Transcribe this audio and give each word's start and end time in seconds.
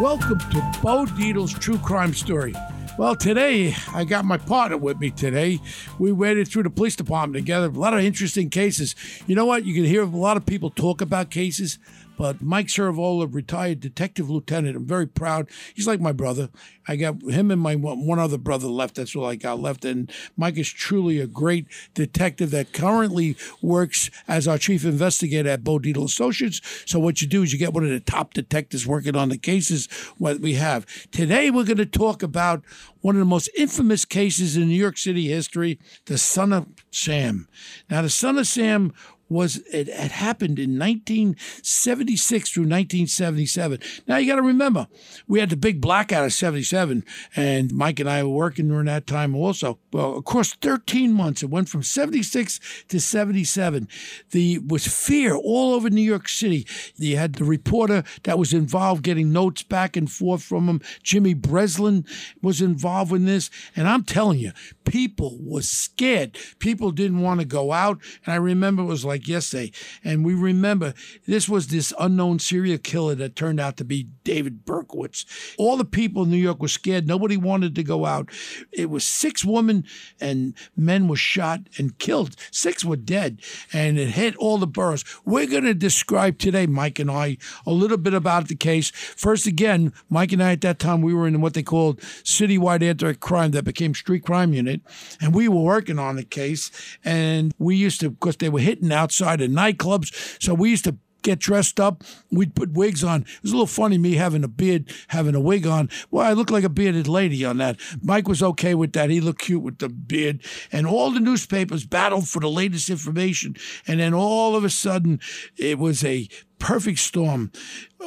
Welcome 0.00 0.38
to 0.38 0.72
Bo 0.80 1.06
Dietl's 1.06 1.52
True 1.52 1.76
Crime 1.78 2.14
Story. 2.14 2.54
Well, 2.98 3.16
today 3.16 3.74
I 3.92 4.04
got 4.04 4.24
my 4.24 4.36
partner 4.36 4.76
with 4.76 5.00
me 5.00 5.10
today. 5.10 5.58
We 5.98 6.12
waded 6.12 6.46
through 6.46 6.62
the 6.62 6.70
police 6.70 6.94
department 6.94 7.42
together. 7.44 7.66
A 7.66 7.70
lot 7.70 7.94
of 7.94 8.00
interesting 8.04 8.48
cases. 8.48 8.94
You 9.26 9.34
know 9.34 9.44
what? 9.44 9.64
You 9.64 9.74
can 9.74 9.82
hear 9.82 10.02
a 10.02 10.06
lot 10.06 10.36
of 10.36 10.46
people 10.46 10.70
talk 10.70 11.00
about 11.00 11.30
cases, 11.30 11.80
but 12.18 12.42
Mike 12.42 12.66
Ciravolo, 12.66 13.32
retired 13.32 13.80
detective 13.80 14.28
lieutenant, 14.28 14.76
I'm 14.76 14.84
very 14.84 15.06
proud. 15.06 15.48
He's 15.72 15.86
like 15.86 16.00
my 16.00 16.12
brother. 16.12 16.50
I 16.88 16.96
got 16.96 17.22
him 17.22 17.50
and 17.50 17.60
my 17.60 17.76
one 17.76 18.18
other 18.18 18.38
brother 18.38 18.66
left. 18.66 18.96
That's 18.96 19.14
all 19.14 19.24
I 19.24 19.36
got 19.36 19.60
left. 19.60 19.84
And 19.84 20.10
Mike 20.36 20.58
is 20.58 20.68
truly 20.68 21.20
a 21.20 21.28
great 21.28 21.66
detective 21.94 22.50
that 22.50 22.72
currently 22.72 23.36
works 23.62 24.10
as 24.26 24.48
our 24.48 24.58
chief 24.58 24.84
investigator 24.84 25.48
at 25.48 25.62
Bo 25.62 25.78
Associates. 25.78 26.60
So 26.86 26.98
what 26.98 27.22
you 27.22 27.28
do 27.28 27.44
is 27.44 27.52
you 27.52 27.58
get 27.58 27.72
one 27.72 27.84
of 27.84 27.90
the 27.90 28.00
top 28.00 28.34
detectives 28.34 28.86
working 28.86 29.14
on 29.14 29.28
the 29.28 29.38
cases 29.38 29.86
what 30.18 30.40
we 30.40 30.54
have. 30.54 30.86
Today 31.12 31.50
we're 31.50 31.64
going 31.64 31.76
to 31.76 31.86
talk 31.86 32.24
about 32.24 32.64
one 33.00 33.14
of 33.14 33.20
the 33.20 33.26
most 33.26 33.48
infamous 33.56 34.04
cases 34.04 34.56
in 34.56 34.68
New 34.68 34.74
York 34.74 34.98
City 34.98 35.28
history, 35.28 35.78
the 36.06 36.18
Son 36.18 36.52
of 36.52 36.66
Sam. 36.90 37.48
Now, 37.88 38.02
the 38.02 38.10
Son 38.10 38.38
of 38.38 38.46
Sam 38.46 38.92
was 39.28 39.56
it 39.72 39.88
had 39.88 40.12
happened 40.12 40.58
in 40.58 40.78
1976 40.78 42.50
through 42.50 42.62
1977. 42.62 43.78
Now 44.06 44.16
you 44.16 44.30
got 44.30 44.36
to 44.36 44.42
remember, 44.42 44.88
we 45.26 45.40
had 45.40 45.50
the 45.50 45.56
big 45.56 45.80
blackout 45.80 46.24
of 46.24 46.32
77, 46.32 47.04
and 47.36 47.72
Mike 47.72 48.00
and 48.00 48.08
I 48.08 48.22
were 48.22 48.30
working 48.30 48.68
during 48.68 48.86
that 48.86 49.06
time 49.06 49.34
also. 49.34 49.78
Well, 49.92 50.16
of 50.16 50.24
course, 50.24 50.54
13 50.54 51.12
months. 51.12 51.42
It 51.42 51.50
went 51.50 51.68
from 51.68 51.82
76 51.82 52.60
to 52.88 53.00
77. 53.00 53.88
The 54.30 54.58
was 54.58 54.86
fear 54.86 55.34
all 55.34 55.74
over 55.74 55.90
New 55.90 56.00
York 56.00 56.28
City. 56.28 56.66
You 56.96 57.16
had 57.16 57.34
the 57.34 57.44
reporter 57.44 58.04
that 58.24 58.38
was 58.38 58.52
involved 58.52 59.02
getting 59.02 59.32
notes 59.32 59.62
back 59.62 59.96
and 59.96 60.10
forth 60.10 60.42
from 60.42 60.68
him. 60.68 60.80
Jimmy 61.02 61.34
Breslin 61.34 62.04
was 62.42 62.60
involved 62.60 63.12
in 63.12 63.24
this, 63.24 63.50
and 63.74 63.88
I'm 63.88 64.04
telling 64.04 64.38
you, 64.38 64.52
people 64.84 65.38
was 65.40 65.68
scared. 65.68 66.38
People 66.58 66.90
didn't 66.90 67.20
want 67.20 67.40
to 67.40 67.46
go 67.46 67.72
out, 67.72 67.98
and 68.24 68.32
I 68.32 68.36
remember 68.36 68.82
it 68.82 68.86
was 68.86 69.04
like 69.04 69.17
yesterday. 69.26 69.72
And 70.04 70.24
we 70.24 70.34
remember 70.34 70.94
this 71.26 71.48
was 71.48 71.68
this 71.68 71.92
unknown 71.98 72.38
serial 72.38 72.78
killer 72.78 73.14
that 73.16 73.34
turned 73.34 73.58
out 73.58 73.76
to 73.78 73.84
be 73.84 74.08
David 74.22 74.64
Berkowitz. 74.64 75.24
All 75.58 75.76
the 75.76 75.84
people 75.84 76.24
in 76.24 76.30
New 76.30 76.36
York 76.36 76.60
were 76.60 76.68
scared. 76.68 77.08
Nobody 77.08 77.36
wanted 77.36 77.74
to 77.74 77.82
go 77.82 78.04
out. 78.04 78.28
It 78.70 78.90
was 78.90 79.04
six 79.04 79.44
women 79.44 79.84
and 80.20 80.54
men 80.76 81.08
were 81.08 81.16
shot 81.16 81.60
and 81.78 81.98
killed. 81.98 82.36
Six 82.50 82.84
were 82.84 82.96
dead, 82.96 83.40
and 83.72 83.98
it 83.98 84.08
hit 84.10 84.36
all 84.36 84.58
the 84.58 84.66
boroughs. 84.66 85.04
We're 85.24 85.46
going 85.46 85.64
to 85.64 85.74
describe 85.74 86.38
today, 86.38 86.66
Mike 86.66 86.98
and 86.98 87.10
I, 87.10 87.38
a 87.64 87.70
little 87.70 87.96
bit 87.96 88.14
about 88.14 88.48
the 88.48 88.56
case. 88.56 88.90
First, 88.90 89.46
again, 89.46 89.92
Mike 90.10 90.32
and 90.32 90.42
I 90.42 90.52
at 90.52 90.60
that 90.62 90.78
time 90.78 91.00
we 91.00 91.14
were 91.14 91.26
in 91.26 91.40
what 91.40 91.54
they 91.54 91.62
called 91.62 92.00
citywide 92.00 92.82
anti-crime 92.82 93.52
that 93.52 93.64
became 93.64 93.94
street 93.94 94.24
crime 94.24 94.52
unit, 94.52 94.82
and 95.20 95.34
we 95.34 95.48
were 95.48 95.62
working 95.62 95.98
on 95.98 96.16
the 96.16 96.24
case. 96.24 96.70
And 97.04 97.54
we 97.58 97.76
used 97.76 98.00
to, 98.00 98.10
because 98.10 98.36
they 98.36 98.48
were 98.48 98.60
hitting 98.60 98.92
outside 99.08 99.40
of 99.40 99.50
nightclubs, 99.50 100.42
so 100.42 100.52
we 100.52 100.68
used 100.68 100.84
to 100.84 100.94
get 101.22 101.38
dressed 101.38 101.80
up. 101.80 102.04
We'd 102.30 102.54
put 102.54 102.72
wigs 102.72 103.02
on. 103.02 103.22
It 103.22 103.42
was 103.42 103.52
a 103.52 103.54
little 103.54 103.66
funny 103.66 103.96
me 103.96 104.14
having 104.14 104.44
a 104.44 104.48
beard, 104.48 104.92
having 105.08 105.34
a 105.34 105.40
wig 105.40 105.66
on. 105.66 105.88
Well, 106.10 106.26
I 106.26 106.34
looked 106.34 106.50
like 106.50 106.62
a 106.62 106.68
bearded 106.68 107.08
lady 107.08 107.42
on 107.42 107.56
that. 107.56 107.80
Mike 108.02 108.28
was 108.28 108.42
okay 108.42 108.74
with 108.74 108.92
that. 108.92 109.08
He 109.08 109.20
looked 109.20 109.40
cute 109.40 109.62
with 109.62 109.78
the 109.78 109.88
beard. 109.88 110.42
And 110.70 110.86
all 110.86 111.10
the 111.10 111.20
newspapers 111.20 111.86
battled 111.86 112.28
for 112.28 112.40
the 112.40 112.50
latest 112.50 112.90
information. 112.90 113.56
And 113.86 113.98
then 113.98 114.12
all 114.12 114.54
of 114.54 114.62
a 114.62 114.70
sudden, 114.70 115.20
it 115.56 115.78
was 115.78 116.04
a 116.04 116.28
perfect 116.58 116.98
storm. 116.98 117.50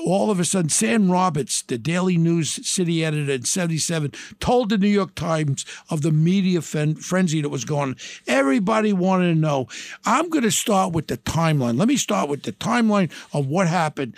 All 0.05 0.31
of 0.31 0.39
a 0.39 0.45
sudden, 0.45 0.69
Sam 0.69 1.11
Roberts, 1.11 1.61
the 1.61 1.77
Daily 1.77 2.17
News 2.17 2.65
city 2.67 3.03
editor 3.03 3.33
in 3.33 3.45
77, 3.45 4.11
told 4.39 4.69
the 4.69 4.77
New 4.77 4.87
York 4.87 5.15
Times 5.15 5.65
of 5.89 6.01
the 6.01 6.11
media 6.11 6.61
fen- 6.61 6.95
frenzy 6.95 7.41
that 7.41 7.49
was 7.49 7.65
going 7.65 7.89
on. 7.89 7.95
Everybody 8.27 8.93
wanted 8.93 9.33
to 9.33 9.39
know. 9.39 9.67
I'm 10.05 10.29
going 10.29 10.43
to 10.43 10.51
start 10.51 10.93
with 10.93 11.07
the 11.07 11.17
timeline. 11.17 11.77
Let 11.77 11.87
me 11.87 11.97
start 11.97 12.29
with 12.29 12.43
the 12.43 12.53
timeline 12.53 13.11
of 13.33 13.47
what 13.47 13.67
happened. 13.67 14.15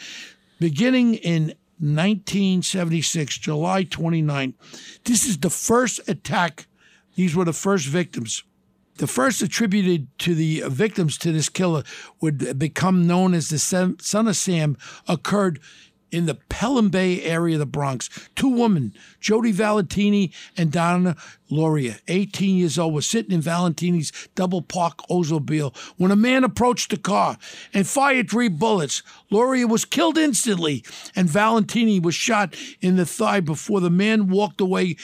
Beginning 0.59 1.15
in 1.15 1.55
1976, 1.79 3.37
July 3.39 3.83
29th, 3.83 4.53
this 5.03 5.25
is 5.25 5.39
the 5.39 5.49
first 5.49 5.99
attack. 6.07 6.67
These 7.15 7.35
were 7.35 7.45
the 7.45 7.53
first 7.53 7.87
victims 7.87 8.43
the 8.97 9.07
first 9.07 9.41
attributed 9.41 10.07
to 10.19 10.35
the 10.35 10.63
victims 10.67 11.17
to 11.19 11.31
this 11.31 11.49
killer 11.49 11.83
would 12.21 12.57
become 12.59 13.07
known 13.07 13.33
as 13.33 13.49
the 13.49 13.59
Son 13.59 14.27
of 14.27 14.35
Sam 14.37 14.77
occurred 15.07 15.59
in 16.11 16.27
the 16.27 16.35
Pelham 16.35 16.89
Bay 16.89 17.23
area 17.23 17.55
of 17.55 17.59
the 17.59 17.65
Bronx. 17.65 18.07
Two 18.35 18.49
women, 18.49 18.93
Jody 19.19 19.51
Valentini 19.51 20.31
and 20.55 20.71
Donna 20.71 21.15
Lauria, 21.53 21.99
18 22.07 22.57
years 22.57 22.79
old, 22.79 22.93
was 22.93 23.05
sitting 23.05 23.31
in 23.31 23.41
Valentini's 23.41 24.11
double 24.35 24.61
park 24.61 24.99
Oldsmobile 25.09 25.75
when 25.97 26.11
a 26.11 26.15
man 26.15 26.43
approached 26.43 26.89
the 26.89 26.97
car 26.97 27.37
and 27.73 27.87
fired 27.87 28.29
three 28.29 28.49
bullets. 28.49 29.03
Lauria 29.31 29.69
was 29.69 29.85
killed 29.85 30.17
instantly, 30.17 30.83
and 31.15 31.29
Valentini 31.29 31.99
was 31.99 32.15
shot 32.15 32.55
in 32.81 32.95
the 32.95 33.05
thigh 33.05 33.39
before 33.39 33.79
the 33.79 33.89
man 33.89 34.29
walked 34.29 34.61
away 34.61 34.95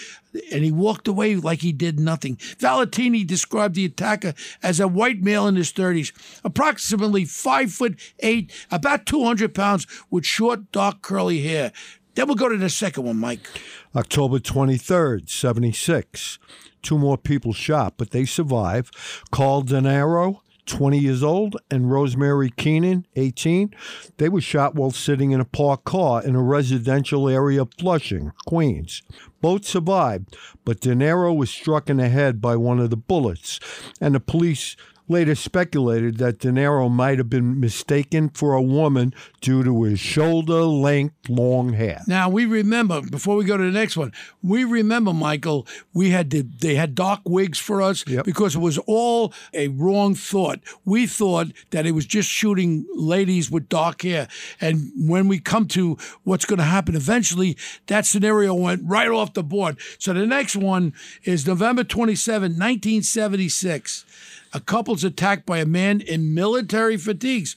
and 0.52 0.64
he 0.64 0.72
walked 0.72 1.08
away 1.08 1.36
like 1.36 1.62
he 1.62 1.72
did 1.72 2.00
nothing. 2.00 2.38
Valentini 2.60 3.24
described 3.24 3.76
the 3.76 3.86
attacker 3.86 4.34
as 4.62 4.80
a 4.80 4.88
white 4.88 5.22
male 5.22 5.48
in 5.48 5.56
his 5.56 5.72
30s, 5.72 6.12
approximately 6.44 7.26
five 7.26 7.72
foot 7.72 8.00
eight, 8.20 8.52
about 8.72 9.06
200 9.06 9.54
pounds, 9.54 9.88
with 10.10 10.26
short, 10.26 10.72
dark, 10.72 11.02
curly 11.02 11.42
hair. 11.42 11.72
Then 12.20 12.28
we'll 12.28 12.36
go 12.36 12.50
to 12.50 12.58
the 12.58 12.70
second 12.70 13.06
one, 13.06 13.16
Mike. 13.16 13.48
October 13.96 14.40
23rd, 14.40 15.30
76. 15.30 16.38
Two 16.82 16.98
more 16.98 17.18
people 17.18 17.54
shot, 17.54 17.94
but 17.96 18.12
they 18.12 18.26
survived. 18.26 18.94
Carl 19.32 19.64
Denaro 19.64 20.42
20 20.66 21.00
years 21.00 21.24
old, 21.24 21.56
and 21.72 21.90
Rosemary 21.90 22.50
Keenan, 22.50 23.06
18. 23.16 23.74
They 24.18 24.28
were 24.28 24.42
shot 24.42 24.76
while 24.76 24.92
sitting 24.92 25.32
in 25.32 25.40
a 25.40 25.46
parked 25.46 25.86
car 25.86 26.22
in 26.22 26.36
a 26.36 26.42
residential 26.42 27.30
area 27.30 27.62
of 27.62 27.74
Flushing, 27.80 28.34
Queens. 28.46 29.02
Both 29.40 29.64
survived, 29.64 30.36
but 30.66 30.82
Denaro 30.82 31.34
was 31.34 31.50
struck 31.50 31.90
in 31.90 31.98
the 31.98 32.10
head 32.10 32.42
by 32.42 32.58
one 32.58 32.80
of 32.80 32.90
the 32.90 32.98
bullets, 32.98 33.62
and 34.02 34.14
the 34.14 34.20
police 34.20 34.76
later 35.10 35.36
speculated 35.36 36.18
that 36.20 36.40
Denaro 36.40 36.90
might 36.90 37.18
have 37.18 37.30
been 37.30 37.60
mistaken 37.60 38.30
for 38.30 38.54
a 38.54 38.62
woman 38.62 39.14
due 39.42 39.64
to 39.64 39.84
his 39.84 40.00
shoulder 40.00 40.62
length 40.64 41.16
long 41.28 41.74
hair. 41.74 42.02
Now 42.08 42.30
we 42.30 42.46
remember 42.46 43.02
before 43.02 43.36
we 43.36 43.44
go 43.44 43.58
to 43.58 43.64
the 43.64 43.72
next 43.72 43.98
one, 43.98 44.14
we 44.42 44.64
remember 44.64 45.12
Michael. 45.12 45.68
We 45.94 46.12
had 46.12 46.32
to, 46.32 46.44
they 46.44 46.76
had 46.76 46.96
dark 46.96 47.22
wigs 47.26 47.58
for 47.60 47.82
us 47.82 48.06
Yep. 48.08 48.26
because 48.26 48.56
it 48.56 48.60
was 48.60 48.78
all 48.88 49.34
a 49.54 49.68
wrong 49.70 50.16
thought. 50.16 50.60
We 50.86 51.08
thought 51.08 51.48
that 51.72 51.86
it 51.86 51.92
was 51.92 52.06
just 52.06 52.30
shooting 52.30 52.86
ladies 52.96 53.50
with 53.52 53.68
dark 53.68 54.04
hair, 54.04 54.28
and 54.62 54.92
when 54.96 55.28
we 55.28 55.40
come 55.40 55.68
to 55.70 55.98
what's 56.24 56.46
going 56.46 56.60
to 56.60 56.64
happen 56.66 56.96
eventually, 56.96 57.58
that 57.88 58.06
scenario 58.06 58.54
went 58.54 58.84
right 58.86 59.10
off 59.10 59.34
the 59.34 59.44
board. 59.44 59.78
So 59.98 60.14
the 60.14 60.28
next 60.28 60.56
one 60.56 60.94
is 61.24 61.48
November 61.48 61.84
27, 61.84 62.52
1976. 62.54 64.06
A 64.54 64.60
couple's 64.60 65.04
attacked 65.04 65.46
by 65.46 65.60
a 65.60 65.66
man 65.66 66.02
in 66.02 66.34
military 66.34 66.98
fatigues. 66.98 67.56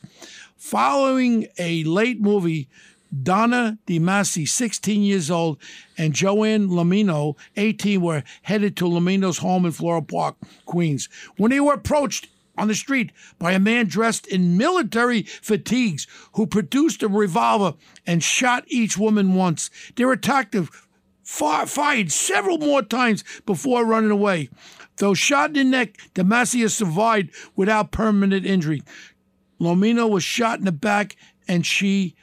Following 0.57 1.49
a 1.59 1.85
late 1.85 2.21
movie, 2.21 2.69
Donna 3.23 3.79
DeMasi, 3.87 4.49
16 4.49 5.03
years 5.03 5.31
old, 5.31 5.59
and 5.99 6.15
Joanne 6.15 6.69
Lomino, 6.69 7.37
18, 7.57 8.01
were 8.01 8.23
headed 8.43 8.77
to 8.77 8.85
Lomino's 8.85 9.39
home 9.39 9.67
in 9.67 9.73
Floral 9.73 10.03
Park, 10.03 10.37
Queens. 10.67 11.09
When 11.37 11.51
they 11.51 11.61
were 11.61 11.75
approached 11.75 12.29
on 12.57 12.69
the 12.69 12.75
street 12.75 13.13
by 13.39 13.53
a 13.53 13.59
man 13.59 13.87
dressed 13.87 14.27
in 14.27 14.57
military 14.57 15.23
fatigues 15.23 16.07
who 16.35 16.47
produced 16.47 17.03
a 17.03 17.09
revolver 17.09 17.75
and 18.07 18.23
shot 18.23 18.65
each 18.69 18.99
woman 18.99 19.35
once. 19.35 19.71
Their 19.97 20.13
attacker 20.13 20.67
fi- 21.23 21.65
fired 21.65 22.13
several 22.13 22.59
more 22.59 22.83
times 22.83 23.25
before 23.47 23.85
running 23.85 24.11
away. 24.11 24.51
Though 24.99 25.15
shot 25.15 25.51
in 25.51 25.55
the 25.55 25.65
neck, 25.65 25.97
DeMasi 26.15 26.69
survived 26.71 27.31
without 27.57 27.93
permanent 27.93 28.47
injury. 28.47 28.83
Lomino 29.61 30.09
was 30.09 30.25
shot 30.25 30.59
in 30.59 30.65
the 30.65 30.73
back 30.73 31.17
and 31.49 31.65
she 31.65 32.15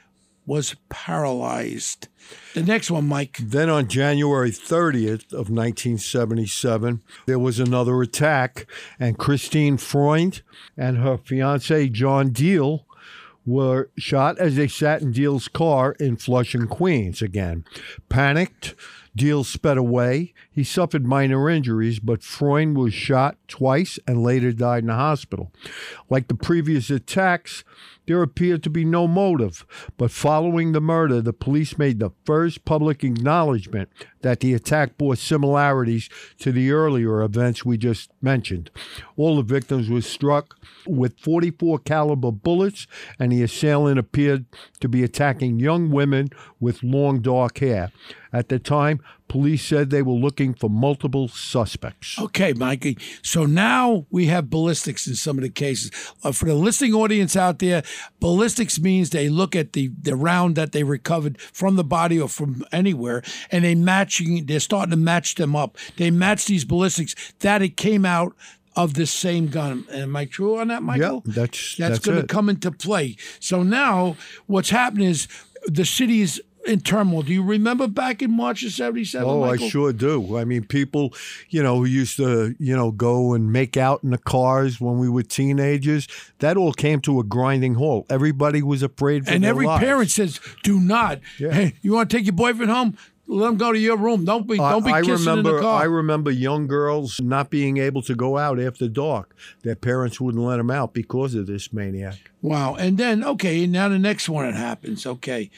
was 0.46 0.74
paralyzed. 0.88 2.08
The 2.54 2.62
next 2.62 2.90
one, 2.90 3.06
Mike. 3.06 3.38
Then 3.40 3.70
on 3.70 3.88
January 3.88 4.50
30th 4.50 5.32
of 5.32 5.48
1977, 5.48 7.02
there 7.26 7.38
was 7.38 7.60
another 7.60 8.02
attack, 8.02 8.66
and 8.98 9.18
Christine 9.18 9.76
Freund 9.76 10.42
and 10.76 10.98
her 10.98 11.18
fiance 11.18 11.88
John 11.88 12.30
Diel 12.30 12.86
were 13.46 13.90
shot 13.96 14.38
as 14.38 14.56
they 14.56 14.68
sat 14.68 15.02
in 15.02 15.12
Diel's 15.12 15.48
car 15.48 15.92
in 16.00 16.16
Flushing, 16.16 16.66
Queens 16.66 17.22
again. 17.22 17.64
Panicked, 18.08 18.74
Deal 19.16 19.44
sped 19.44 19.76
away. 19.76 20.34
He 20.52 20.64
suffered 20.64 21.06
minor 21.06 21.48
injuries, 21.48 22.00
but 22.00 22.22
Freund 22.22 22.76
was 22.76 22.92
shot 22.92 23.36
twice 23.46 23.98
and 24.06 24.22
later 24.22 24.52
died 24.52 24.82
in 24.82 24.88
the 24.88 24.94
hospital. 24.94 25.52
Like 26.08 26.26
the 26.26 26.34
previous 26.34 26.90
attacks, 26.90 27.62
there 28.06 28.22
appeared 28.22 28.64
to 28.64 28.70
be 28.70 28.84
no 28.84 29.06
motive, 29.06 29.64
but 29.96 30.10
following 30.10 30.72
the 30.72 30.80
murder, 30.80 31.20
the 31.20 31.32
police 31.32 31.78
made 31.78 32.00
the 32.00 32.10
first 32.24 32.64
public 32.64 33.04
acknowledgement 33.04 33.88
that 34.22 34.40
the 34.40 34.52
attack 34.52 34.98
bore 34.98 35.14
similarities 35.14 36.08
to 36.40 36.50
the 36.50 36.72
earlier 36.72 37.22
events 37.22 37.64
we 37.64 37.78
just 37.78 38.10
mentioned. 38.20 38.70
All 39.16 39.36
the 39.36 39.42
victims 39.42 39.88
were 39.88 40.00
struck 40.00 40.56
with 40.86 41.20
44 41.20 41.78
caliber 41.78 42.32
bullets, 42.32 42.88
and 43.20 43.30
the 43.30 43.44
assailant 43.44 44.00
appeared 44.00 44.46
to 44.80 44.88
be 44.88 45.04
attacking 45.04 45.60
young 45.60 45.90
women 45.90 46.30
with 46.58 46.82
long 46.82 47.20
dark 47.20 47.58
hair. 47.58 47.92
At 48.32 48.48
the 48.48 48.58
time, 48.58 49.00
police 49.30 49.64
said 49.64 49.90
they 49.90 50.02
were 50.02 50.12
looking 50.12 50.52
for 50.52 50.68
multiple 50.68 51.28
suspects. 51.28 52.18
Okay, 52.18 52.52
Mikey. 52.52 52.98
So 53.22 53.46
now 53.46 54.04
we 54.10 54.26
have 54.26 54.50
ballistics 54.50 55.06
in 55.06 55.14
some 55.14 55.38
of 55.38 55.42
the 55.42 55.50
cases. 55.50 55.92
Uh, 56.24 56.32
for 56.32 56.46
the 56.46 56.54
listening 56.54 56.94
audience 56.94 57.36
out 57.36 57.60
there, 57.60 57.84
ballistics 58.18 58.80
means 58.80 59.10
they 59.10 59.28
look 59.28 59.54
at 59.54 59.72
the, 59.72 59.92
the 60.02 60.16
round 60.16 60.56
that 60.56 60.72
they 60.72 60.82
recovered 60.82 61.40
from 61.40 61.76
the 61.76 61.84
body 61.84 62.20
or 62.20 62.28
from 62.28 62.64
anywhere, 62.72 63.22
and 63.52 63.64
they 63.64 63.76
matching. 63.76 64.46
They're 64.46 64.58
starting 64.58 64.90
to 64.90 64.96
match 64.96 65.36
them 65.36 65.54
up. 65.54 65.78
They 65.96 66.10
match 66.10 66.46
these 66.46 66.64
ballistics 66.64 67.14
that 67.38 67.62
it 67.62 67.76
came 67.76 68.04
out 68.04 68.34
of 68.74 68.94
the 68.94 69.06
same 69.06 69.46
gun. 69.46 69.84
Am 69.92 70.16
I 70.16 70.24
true 70.24 70.58
on 70.58 70.68
that, 70.68 70.82
Michael? 70.82 71.22
Yeah, 71.24 71.32
that's 71.34 71.76
that's, 71.76 71.76
that's 71.76 71.98
going 72.00 72.20
to 72.20 72.26
come 72.26 72.48
into 72.48 72.72
play. 72.72 73.16
So 73.38 73.62
now 73.62 74.16
what's 74.46 74.70
happening 74.70 75.08
is 75.08 75.28
the 75.66 75.84
city 75.84 76.20
is 76.20 76.42
in 76.66 76.80
turmoil. 76.80 77.22
Do 77.22 77.32
you 77.32 77.42
remember 77.42 77.86
back 77.88 78.20
in 78.22 78.30
March 78.36 78.62
of 78.62 78.72
77? 78.72 79.26
Oh, 79.28 79.40
Michael? 79.40 79.66
I 79.66 79.68
sure 79.68 79.92
do. 79.92 80.36
I 80.36 80.44
mean, 80.44 80.64
people, 80.64 81.14
you 81.48 81.62
know, 81.62 81.76
who 81.78 81.84
used 81.86 82.16
to, 82.18 82.54
you 82.58 82.76
know, 82.76 82.90
go 82.90 83.32
and 83.34 83.52
make 83.52 83.76
out 83.76 84.04
in 84.04 84.10
the 84.10 84.18
cars 84.18 84.80
when 84.80 84.98
we 84.98 85.08
were 85.08 85.22
teenagers, 85.22 86.06
that 86.40 86.56
all 86.56 86.72
came 86.72 87.00
to 87.02 87.18
a 87.20 87.24
grinding 87.24 87.74
halt. 87.74 88.06
Everybody 88.10 88.62
was 88.62 88.82
afraid 88.82 89.24
for 89.26 89.32
And 89.32 89.44
every 89.44 89.66
lives. 89.66 89.82
parent 89.84 90.10
says, 90.10 90.38
"Do 90.62 90.78
not. 90.80 91.20
Yeah. 91.38 91.52
Hey, 91.52 91.74
you 91.82 91.92
want 91.92 92.10
to 92.10 92.16
take 92.16 92.26
your 92.26 92.34
boyfriend 92.34 92.70
home? 92.70 92.96
Let 93.32 93.50
him 93.50 93.56
go 93.58 93.72
to 93.72 93.78
your 93.78 93.96
room. 93.96 94.24
Don't 94.24 94.46
be, 94.48 94.56
don't 94.56 94.84
be 94.84 94.90
I 94.90 95.02
kissing 95.02 95.26
remember, 95.26 95.50
in 95.50 95.56
the 95.56 95.62
car." 95.62 95.82
I 95.82 95.84
remember 95.84 96.32
young 96.32 96.66
girls 96.66 97.20
not 97.20 97.48
being 97.48 97.76
able 97.76 98.02
to 98.02 98.16
go 98.16 98.36
out 98.36 98.58
after 98.60 98.88
dark. 98.88 99.36
Their 99.62 99.76
parents 99.76 100.20
wouldn't 100.20 100.42
let 100.42 100.56
them 100.56 100.70
out 100.70 100.92
because 100.92 101.36
of 101.36 101.46
this 101.46 101.72
maniac. 101.72 102.30
Wow. 102.42 102.74
And 102.74 102.98
then, 102.98 103.22
okay, 103.22 103.66
now 103.68 103.88
the 103.88 104.00
next 104.00 104.28
one 104.28 104.46
that 104.46 104.56
happens. 104.56 105.06
Okay. 105.06 105.48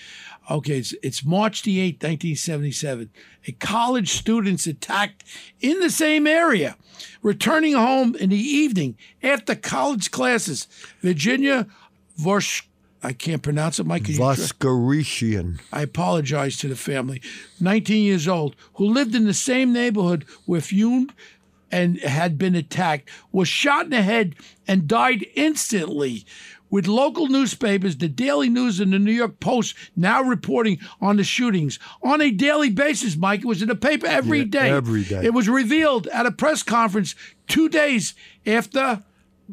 Okay, 0.51 0.79
it's, 0.79 0.95
it's 1.03 1.25
March 1.25 1.63
the 1.63 1.79
8th, 1.79 2.03
1977. 2.03 3.11
A 3.47 3.53
college 3.53 4.11
student's 4.11 4.67
attacked 4.67 5.25
in 5.61 5.81
the 5.81 5.91
same 5.91 6.27
area, 6.27 6.77
returning 7.23 7.73
home 7.73 8.15
in 8.17 8.31
the 8.31 8.37
evening 8.37 8.99
after 9.23 9.55
college 9.55 10.11
classes. 10.11 10.67
Virginia 11.01 11.69
Vorsh, 12.21 12.65
I 13.03 13.13
can't 13.13 13.43
pronounce 13.43 13.79
it, 13.79 13.87
Mike. 13.87 14.09
you. 14.09 14.19
I 15.73 15.83
apologize 15.83 16.57
to 16.59 16.69
the 16.69 16.77
family. 16.77 17.21
19 17.61 18.03
years 18.05 18.29
old, 18.29 18.55
who 18.75 18.87
lived 18.87 19.15
in 19.15 19.25
the 19.25 19.35
same 19.35 19.73
neighborhood 19.73 20.25
where 20.47 20.61
Fune 20.61 21.11
and 21.71 21.99
had 22.01 22.39
been 22.39 22.55
attacked, 22.55 23.09
was 23.33 23.49
shot 23.49 23.85
in 23.87 23.91
the 23.91 24.03
head 24.03 24.37
and 24.69 24.87
died 24.87 25.27
instantly. 25.35 26.25
With 26.71 26.87
local 26.87 27.27
newspapers, 27.29 27.99
the 27.99 28.09
Daily 28.09 28.49
News 28.49 28.81
and 28.81 28.95
the 28.95 28.99
New 28.99 29.13
York 29.13 29.41
Post 29.41 29.75
now 29.95 30.23
reporting 30.23 30.79
on 31.03 31.17
the 31.17 31.25
shootings 31.25 31.79
on 32.03 32.23
a 32.23 32.31
daily 32.31 32.71
basis, 32.71 33.15
Mike. 33.15 33.41
It 33.41 33.47
was 33.47 33.61
in 33.61 33.69
the 33.69 33.75
paper 33.75 34.07
every 34.07 34.39
Yeah, 34.39 34.45
day. 34.47 34.71
every 34.71 35.05
day. 35.05 35.21
It 35.25 35.35
was 35.35 35.51
revealed 35.51 36.07
at 36.07 36.25
a 36.25 36.31
press 36.31 36.63
conference 36.63 37.15
two 37.47 37.69
days 37.69 38.15
after 38.47 39.03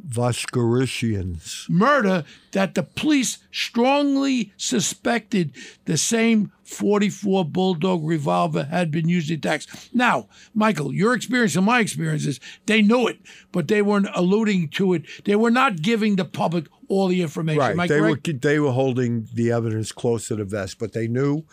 Voskerichian's. 0.08 1.66
murder 1.70 2.24
that 2.52 2.76
the 2.76 2.84
police 2.84 3.40
strongly 3.52 4.54
suspected 4.58 5.54
the 5.86 5.98
same 5.98 6.52
44 6.64 7.46
Bulldog 7.46 8.06
revolver 8.06 8.66
had 8.66 8.92
been 8.92 9.10
used 9.10 9.32
in 9.32 9.38
attacks. 9.38 9.90
Now, 9.94 10.28
Michael, 10.54 10.94
your 10.94 11.14
experience 11.16 11.56
and 11.56 11.66
my 11.66 11.80
experiences, 11.80 12.40
they 12.68 12.82
knew 12.82 13.08
it, 13.08 13.20
but 13.52 13.68
they 13.68 13.82
weren't 13.82 14.08
alluding 14.14 14.70
to 14.70 14.94
it. 14.94 15.04
They 15.26 15.36
were 15.36 15.52
not 15.52 15.82
giving 15.82 16.16
the 16.16 16.26
public 16.26 16.68
all 16.88 17.08
the 17.08 17.22
information. 17.22 17.78
Right. 17.78 17.90
They 17.90 18.02
were 18.02 18.16
they 18.18 18.60
were 18.60 18.72
holding 18.72 19.28
the 19.34 19.52
evidence 19.52 19.92
close 19.92 20.28
to 20.28 20.36
the 20.36 20.46
vest, 20.46 20.80
but 20.80 20.94
they 20.94 21.08
knew. 21.08 21.44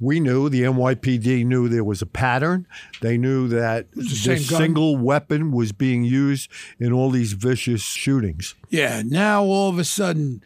We 0.00 0.20
knew 0.20 0.48
the 0.48 0.62
NYPD 0.62 1.44
knew 1.46 1.68
there 1.68 1.84
was 1.84 2.02
a 2.02 2.06
pattern. 2.06 2.66
They 3.00 3.16
knew 3.16 3.48
that 3.48 3.86
this 3.92 4.46
single 4.48 4.96
weapon 4.96 5.52
was 5.52 5.72
being 5.72 6.04
used 6.04 6.50
in 6.78 6.92
all 6.92 7.10
these 7.10 7.32
vicious 7.32 7.82
shootings. 7.82 8.54
Yeah. 8.68 9.02
Now 9.04 9.42
all 9.44 9.70
of 9.70 9.78
a 9.78 9.84
sudden, 9.84 10.42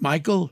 Michael, 0.00 0.50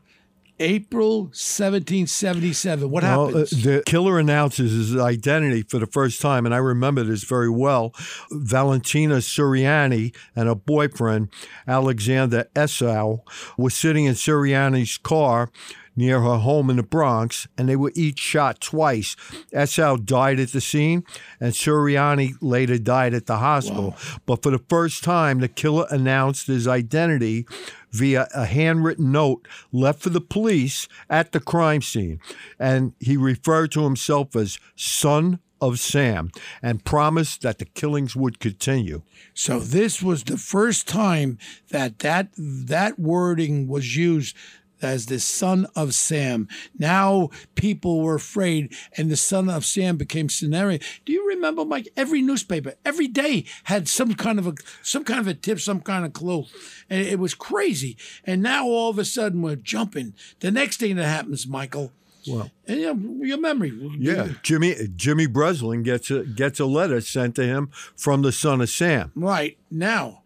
April 0.58 1.24
1777. 1.24 2.90
What 2.90 3.02
Well, 3.02 3.22
uh, 3.24 3.26
happens? 3.26 3.50
the 3.62 3.82
killer 3.86 4.18
announces 4.18 4.72
his 4.72 4.96
identity 4.96 5.62
for 5.62 5.78
the 5.78 5.86
first 5.86 6.20
time, 6.20 6.46
and 6.46 6.54
I 6.54 6.58
remember 6.58 7.04
this 7.04 7.24
very 7.24 7.50
well. 7.50 7.92
Valentina 8.30 9.16
Suriani 9.16 10.14
and 10.34 10.48
her 10.48 10.54
boyfriend, 10.54 11.28
Alexander 11.68 12.46
Esau, 12.58 13.18
were 13.58 13.70
sitting 13.70 14.06
in 14.06 14.14
Suriani's 14.14 14.96
car 14.98 15.50
near 15.96 16.20
her 16.20 16.38
home 16.38 16.70
in 16.70 16.76
the 16.76 16.82
Bronx, 16.82 17.48
and 17.56 17.68
they 17.68 17.76
were 17.76 17.92
each 17.94 18.18
shot 18.18 18.60
twice. 18.60 19.16
Esau 19.56 19.96
died 19.96 20.38
at 20.38 20.52
the 20.52 20.60
scene, 20.60 21.04
and 21.40 21.52
Suriani 21.52 22.34
later 22.40 22.78
died 22.78 23.14
at 23.14 23.26
the 23.26 23.38
hospital. 23.38 23.96
But 24.26 24.42
for 24.42 24.50
the 24.50 24.62
first 24.68 25.02
time, 25.02 25.40
the 25.40 25.48
killer 25.48 25.86
announced 25.90 26.46
his 26.46 26.68
identity 26.68 27.46
via 27.92 28.28
a 28.34 28.44
handwritten 28.44 29.10
note 29.10 29.48
left 29.72 30.02
for 30.02 30.10
the 30.10 30.20
police 30.20 30.86
at 31.08 31.32
the 31.32 31.40
crime 31.40 31.80
scene. 31.82 32.20
And 32.58 32.92
he 33.00 33.16
referred 33.16 33.72
to 33.72 33.84
himself 33.84 34.36
as 34.36 34.58
son 34.74 35.40
of 35.60 35.78
Sam 35.78 36.30
and 36.62 36.84
promised 36.84 37.42
that 37.42 37.58
the 37.58 37.64
killings 37.64 38.14
would 38.14 38.38
continue. 38.38 39.02
So 39.32 39.58
this 39.58 40.02
was 40.02 40.24
the 40.24 40.36
first 40.36 40.86
time 40.86 41.38
that 41.70 42.00
that 42.00 42.28
that 42.36 42.98
wording 42.98 43.66
was 43.66 43.96
used 43.96 44.36
as 44.82 45.06
the 45.06 45.20
son 45.20 45.66
of 45.74 45.94
Sam. 45.94 46.48
Now 46.78 47.30
people 47.54 48.00
were 48.00 48.16
afraid, 48.16 48.74
and 48.96 49.10
the 49.10 49.16
son 49.16 49.48
of 49.48 49.64
Sam 49.64 49.96
became 49.96 50.28
scenario. 50.28 50.78
Do 51.04 51.12
you 51.12 51.26
remember, 51.28 51.64
Mike? 51.64 51.88
Every 51.96 52.22
newspaper, 52.22 52.74
every 52.84 53.08
day 53.08 53.44
had 53.64 53.88
some 53.88 54.14
kind 54.14 54.38
of 54.38 54.46
a 54.46 54.54
some 54.82 55.04
kind 55.04 55.20
of 55.20 55.26
a 55.26 55.34
tip, 55.34 55.60
some 55.60 55.80
kind 55.80 56.04
of 56.04 56.12
clue, 56.12 56.46
and 56.90 57.06
it 57.06 57.18
was 57.18 57.34
crazy. 57.34 57.96
And 58.24 58.42
now 58.42 58.66
all 58.66 58.90
of 58.90 58.98
a 58.98 59.04
sudden 59.04 59.42
we're 59.42 59.56
jumping. 59.56 60.14
The 60.40 60.50
next 60.50 60.78
thing 60.78 60.96
that 60.96 61.06
happens, 61.06 61.46
Michael. 61.46 61.92
Well, 62.28 62.50
and 62.66 62.80
you 62.80 62.94
know, 62.94 63.24
your 63.24 63.38
memory. 63.38 63.72
Yeah, 63.98 64.28
Jimmy 64.42 64.74
Jimmy 64.96 65.26
Breslin 65.26 65.82
gets 65.82 66.10
a 66.10 66.24
gets 66.24 66.58
a 66.58 66.66
letter 66.66 67.00
sent 67.00 67.36
to 67.36 67.44
him 67.44 67.70
from 67.96 68.22
the 68.22 68.32
son 68.32 68.60
of 68.60 68.68
Sam. 68.68 69.12
Right 69.14 69.58
now, 69.70 70.22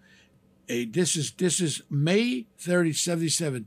eh, 0.68 0.86
this 0.88 1.14
is 1.14 1.32
this 1.32 1.60
is 1.60 1.82
May 1.90 2.46
30, 2.58 2.92
77. 2.94 3.66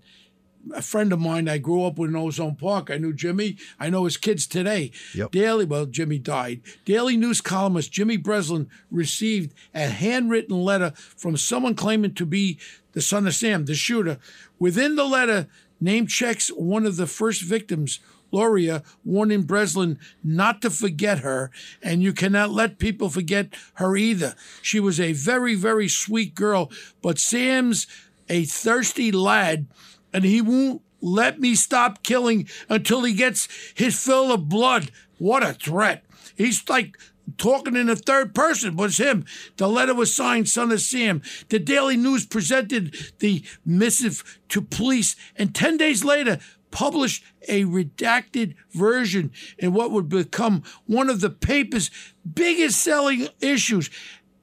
A 0.74 0.82
friend 0.82 1.12
of 1.12 1.20
mine 1.20 1.50
I 1.50 1.58
grew 1.58 1.84
up 1.86 1.98
with 1.98 2.10
in 2.10 2.16
Ozone 2.16 2.56
Park. 2.56 2.90
I 2.90 2.98
knew 2.98 3.14
Jimmy. 3.14 3.58
I 3.80 3.90
know 3.90 4.06
his 4.06 4.18
kids 4.18 4.48
today. 4.48 4.92
Yep. 5.14 5.32
Daily, 5.32 5.66
well, 5.66 5.86
Jimmy 5.86 6.20
died. 6.20 6.62
Daily 6.86 7.18
News 7.18 7.42
columnist 7.42 7.92
Jimmy 7.92 8.18
Breslin 8.18 8.70
received 8.90 9.54
a 9.74 9.88
handwritten 9.88 10.64
letter 10.64 10.94
from 10.96 11.36
someone 11.38 11.76
claiming 11.76 12.14
to 12.16 12.26
be 12.26 12.60
the 12.94 13.02
son 13.02 13.28
of 13.28 13.36
Sam, 13.36 13.66
the 13.66 13.76
shooter. 13.76 14.20
Within 14.60 14.96
the 14.96 15.06
letter, 15.06 15.48
name 15.82 16.08
checks 16.08 16.48
one 16.50 16.86
of 16.86 16.96
the 16.96 17.08
first 17.08 17.42
victims, 17.42 18.00
Lauria, 18.32 18.84
warning 19.06 19.44
Breslin 19.44 20.00
not 20.24 20.62
to 20.62 20.70
forget 20.70 21.20
her, 21.20 21.52
and 21.82 22.02
you 22.02 22.14
cannot 22.14 22.50
let 22.50 22.80
people 22.80 23.10
forget 23.10 23.54
her 23.76 23.96
either. 23.96 24.36
She 24.62 24.80
was 24.80 25.00
a 25.00 25.14
very, 25.14 25.56
very 25.56 25.88
sweet 25.88 26.34
girl, 26.34 26.72
but 27.02 27.20
Sam's 27.20 27.86
a 28.30 28.46
thirsty 28.46 29.12
lad, 29.12 29.68
and 30.14 30.24
he 30.24 30.42
won't 30.42 30.82
let 31.02 31.40
me 31.40 31.56
stop 31.56 32.04
killing 32.04 32.48
until 32.70 33.04
he 33.04 33.14
gets 33.14 33.48
his 33.76 34.00
fill 34.00 34.32
of 34.32 34.48
blood. 34.48 34.92
What 35.18 35.44
a 35.44 35.54
threat. 35.54 36.04
He's 36.36 36.68
like 36.70 36.98
talking 37.38 37.76
in 37.76 37.88
the 37.88 37.96
third 37.96 38.34
person 38.34 38.76
was 38.76 38.98
him. 38.98 39.26
The 39.58 39.68
letter 39.68 39.94
was 39.94 40.16
signed 40.16 40.50
Son 40.50 40.72
of 40.72 40.82
Sam. 40.82 41.22
The 41.50 41.60
Daily 41.60 41.98
News 41.98 42.26
presented 42.26 42.96
the 43.20 43.44
missive 43.66 44.40
to 44.50 44.62
police, 44.62 45.16
and 45.36 45.54
10 45.54 45.78
days 45.78 46.04
later, 46.04 46.40
published 46.72 47.24
a 47.48 47.64
redacted 47.66 48.56
version 48.72 49.32
in 49.60 49.74
what 49.74 49.92
would 49.92 50.10
become 50.10 50.64
one 50.88 51.10
of 51.10 51.22
the 51.22 51.30
paper's 51.30 51.92
biggest 52.34 52.82
selling 52.82 53.28
issues 53.40 53.90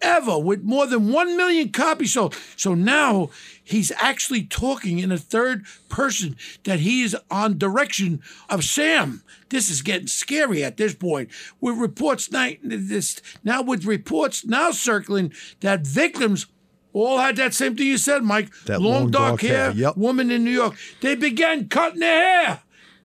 ever 0.02 0.38
with 0.38 0.62
more 0.62 0.86
than 0.86 1.12
1 1.12 1.36
million 1.36 1.70
copies 1.70 2.14
sold. 2.14 2.36
So 2.56 2.74
now 2.74 3.30
he's 3.62 3.92
actually 3.96 4.44
talking 4.44 4.98
in 4.98 5.12
a 5.12 5.18
third 5.18 5.64
person 5.88 6.36
that 6.64 6.80
he 6.80 7.02
is 7.02 7.16
on 7.30 7.58
direction 7.58 8.22
of 8.48 8.64
Sam. 8.64 9.22
This 9.48 9.70
is 9.70 9.82
getting 9.82 10.06
scary 10.06 10.64
at 10.64 10.76
this 10.76 10.94
point. 10.94 11.30
With 11.60 11.76
reports 11.76 12.30
now, 12.30 12.50
this, 12.62 13.20
now 13.44 13.62
with 13.62 13.84
reports 13.84 14.44
now 14.46 14.70
circling 14.70 15.32
that 15.60 15.86
victims 15.86 16.46
all 16.92 17.18
had 17.18 17.36
that 17.36 17.54
same 17.54 17.76
thing 17.76 17.86
you 17.86 17.98
said, 17.98 18.22
Mike. 18.22 18.52
That 18.66 18.80
long, 18.80 18.92
long, 18.92 19.10
dark, 19.10 19.28
dark 19.28 19.40
hair, 19.42 19.64
hair, 19.66 19.72
yep. 19.72 19.96
woman 19.96 20.30
in 20.30 20.44
New 20.44 20.50
York. 20.50 20.74
They 21.00 21.14
began 21.14 21.68
cutting 21.68 22.00
their 22.00 22.46
hair. 22.46 22.62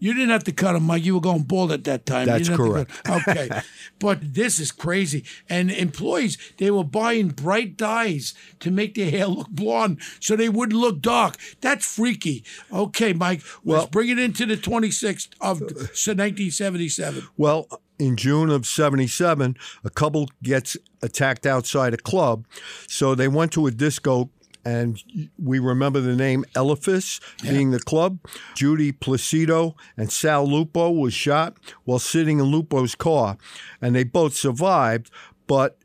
You 0.00 0.14
didn't 0.14 0.30
have 0.30 0.44
to 0.44 0.52
cut 0.52 0.74
him, 0.74 0.84
Mike. 0.84 1.04
You 1.04 1.14
were 1.14 1.20
going 1.20 1.42
bald 1.42 1.70
at 1.70 1.84
that 1.84 2.06
time. 2.06 2.26
That's 2.26 2.48
didn't 2.48 2.58
have 2.58 2.66
to 2.66 2.72
correct. 3.04 3.28
Okay. 3.28 3.60
but 4.00 4.34
this 4.34 4.58
is 4.58 4.72
crazy. 4.72 5.24
And 5.48 5.70
employees, 5.70 6.38
they 6.56 6.70
were 6.70 6.84
buying 6.84 7.28
bright 7.28 7.76
dyes 7.76 8.34
to 8.60 8.70
make 8.70 8.94
their 8.94 9.10
hair 9.10 9.26
look 9.26 9.50
blonde 9.50 10.00
so 10.18 10.34
they 10.34 10.48
wouldn't 10.48 10.80
look 10.80 11.00
dark. 11.00 11.36
That's 11.60 11.86
freaky. 11.86 12.44
Okay, 12.72 13.12
Mike, 13.12 13.42
Well- 13.62 13.80
let's 13.80 13.90
bring 13.90 14.08
it 14.08 14.18
into 14.18 14.46
the 14.46 14.56
26th 14.56 15.28
of 15.40 15.60
1977. 15.60 17.28
Well, 17.36 17.68
in 17.98 18.16
June 18.16 18.48
of 18.48 18.66
77, 18.66 19.56
a 19.84 19.90
couple 19.90 20.30
gets 20.42 20.76
attacked 21.02 21.44
outside 21.44 21.92
a 21.92 21.98
club. 21.98 22.46
So 22.88 23.14
they 23.14 23.28
went 23.28 23.52
to 23.52 23.66
a 23.66 23.70
disco, 23.70 24.30
and 24.64 25.02
we 25.42 25.58
remember 25.58 26.00
the 26.00 26.16
name 26.16 26.44
Elephas 26.54 27.20
being 27.42 27.70
the 27.70 27.80
club. 27.80 28.18
Judy 28.54 28.92
Placido 28.92 29.74
and 29.96 30.12
Sal 30.12 30.46
Lupo 30.46 30.90
was 30.90 31.14
shot 31.14 31.56
while 31.84 31.98
sitting 31.98 32.38
in 32.38 32.46
Lupo's 32.46 32.94
car, 32.94 33.36
and 33.80 33.94
they 33.94 34.04
both 34.04 34.34
survived, 34.34 35.10
but 35.46 35.78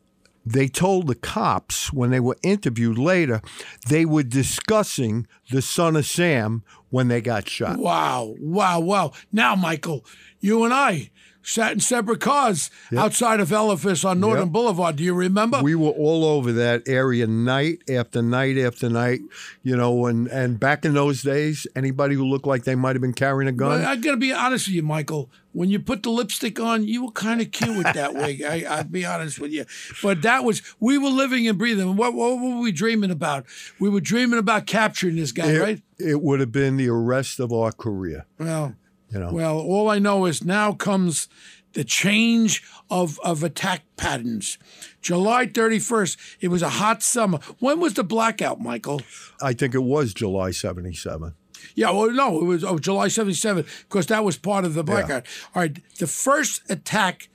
they 0.45 0.67
told 0.67 1.07
the 1.07 1.15
cops 1.15 1.91
when 1.91 2.11
they 2.11 2.19
were 2.19 2.37
interviewed 2.43 2.99
later 2.99 3.41
they 3.87 4.05
were 4.05 4.23
discussing 4.23 5.25
the 5.49 5.61
son 5.61 5.95
of 5.95 6.05
Sam 6.05 6.63
when 6.89 7.07
they 7.07 7.19
got 7.19 7.49
shot. 7.49 7.77
Wow, 7.77 8.35
wow, 8.39 8.79
wow. 8.79 9.11
Now, 9.31 9.55
Michael, 9.55 10.05
you 10.39 10.63
and 10.63 10.73
I 10.73 11.09
sat 11.45 11.71
in 11.73 11.79
separate 11.79 12.19
cars 12.19 12.69
outside 12.97 13.39
of 13.39 13.49
Elephas 13.49 14.03
on 14.03 14.19
Northern 14.19 14.45
Yep. 14.47 14.51
Boulevard. 14.53 14.95
Do 14.95 15.03
you 15.03 15.13
remember? 15.13 15.61
We 15.61 15.75
were 15.75 15.91
all 15.91 16.25
over 16.25 16.51
that 16.53 16.83
area 16.87 17.27
night 17.27 17.79
after 17.89 18.21
night 18.21 18.57
after 18.57 18.89
night, 18.89 19.21
you 19.63 19.77
know, 19.77 20.07
and, 20.07 20.27
and 20.27 20.59
back 20.59 20.85
in 20.85 20.93
those 20.93 21.21
days, 21.21 21.67
anybody 21.75 22.15
who 22.15 22.25
looked 22.25 22.47
like 22.47 22.63
they 22.63 22.75
might 22.75 22.95
have 22.95 23.01
been 23.01 23.13
carrying 23.13 23.47
a 23.47 23.51
gun, 23.51 23.79
Well, 23.81 23.87
I 23.87 23.95
got 23.95 24.11
to 24.11 24.17
be 24.17 24.33
honest 24.33 24.67
with 24.67 24.75
you, 24.75 24.83
Michael. 24.83 25.29
When 25.53 25.69
you 25.69 25.79
put 25.79 26.03
the 26.03 26.09
lipstick 26.09 26.59
on, 26.59 26.85
you 26.85 27.05
were 27.05 27.11
kind 27.11 27.39
of 27.39 27.51
cute 27.51 27.77
with 27.77 27.93
that 27.93 28.13
wig. 28.13 28.43
I, 28.43 28.65
I'll 28.67 28.83
be 28.83 29.05
honest 29.05 29.39
with 29.39 29.51
you. 29.53 29.63
But 30.03 30.21
that 30.23 30.43
was, 30.43 30.61
we 30.81 30.97
were 30.97 31.07
living 31.09 31.47
and 31.47 31.57
breathing. 31.57 31.95
What, 31.95 32.13
what 32.13 32.41
were 32.41 32.59
we 32.59 32.73
dreaming 32.73 33.09
about? 33.11 33.45
We 33.79 33.87
were 33.89 34.01
dreaming 34.01 34.37
about 34.37 34.65
capturing 34.65 35.15
this 35.15 35.31
guy, 35.31 35.51
it, 35.53 35.59
right? 35.59 35.81
it 35.97 36.21
would 36.21 36.41
have 36.41 36.51
been 36.51 36.75
the 36.75 36.89
arrest 36.89 37.39
of 37.39 37.53
our 37.53 37.71
career, 37.71 38.25
Well, 38.37 38.75
you 39.11 39.19
know. 39.19 39.31
well, 39.31 39.57
all 39.57 39.89
I 39.89 39.99
know 39.99 40.25
is 40.25 40.43
now 40.43 40.73
comes 40.73 41.27
the 41.73 41.83
change 41.83 42.63
of, 42.89 43.19
of 43.19 43.43
attack 43.43 43.83
patterns. 43.97 44.57
July 45.01 45.45
31st, 45.45 46.17
it 46.39 46.47
was 46.47 46.61
a 46.61 46.69
hot 46.69 47.03
summer. 47.03 47.39
When 47.59 47.79
was 47.79 47.93
the 47.93 48.03
blackout, 48.03 48.59
Michael? 48.59 49.01
I 49.41 49.53
think 49.53 49.75
it 49.75 49.83
was 49.83 50.13
July 50.13 50.51
77. 50.51 51.33
Yeah, 51.75 51.91
well, 51.91 52.11
no, 52.11 52.39
it 52.41 52.45
was 52.45 52.63
oh, 52.63 52.77
July 52.77 53.07
77, 53.09 53.65
because 53.87 54.07
that 54.07 54.23
was 54.23 54.37
part 54.37 54.65
of 54.65 54.73
the 54.73 54.83
blackout. 54.83 55.25
All 55.53 55.61
right, 55.61 55.77
the 55.97 56.07
first 56.07 56.61
attack 56.69 57.29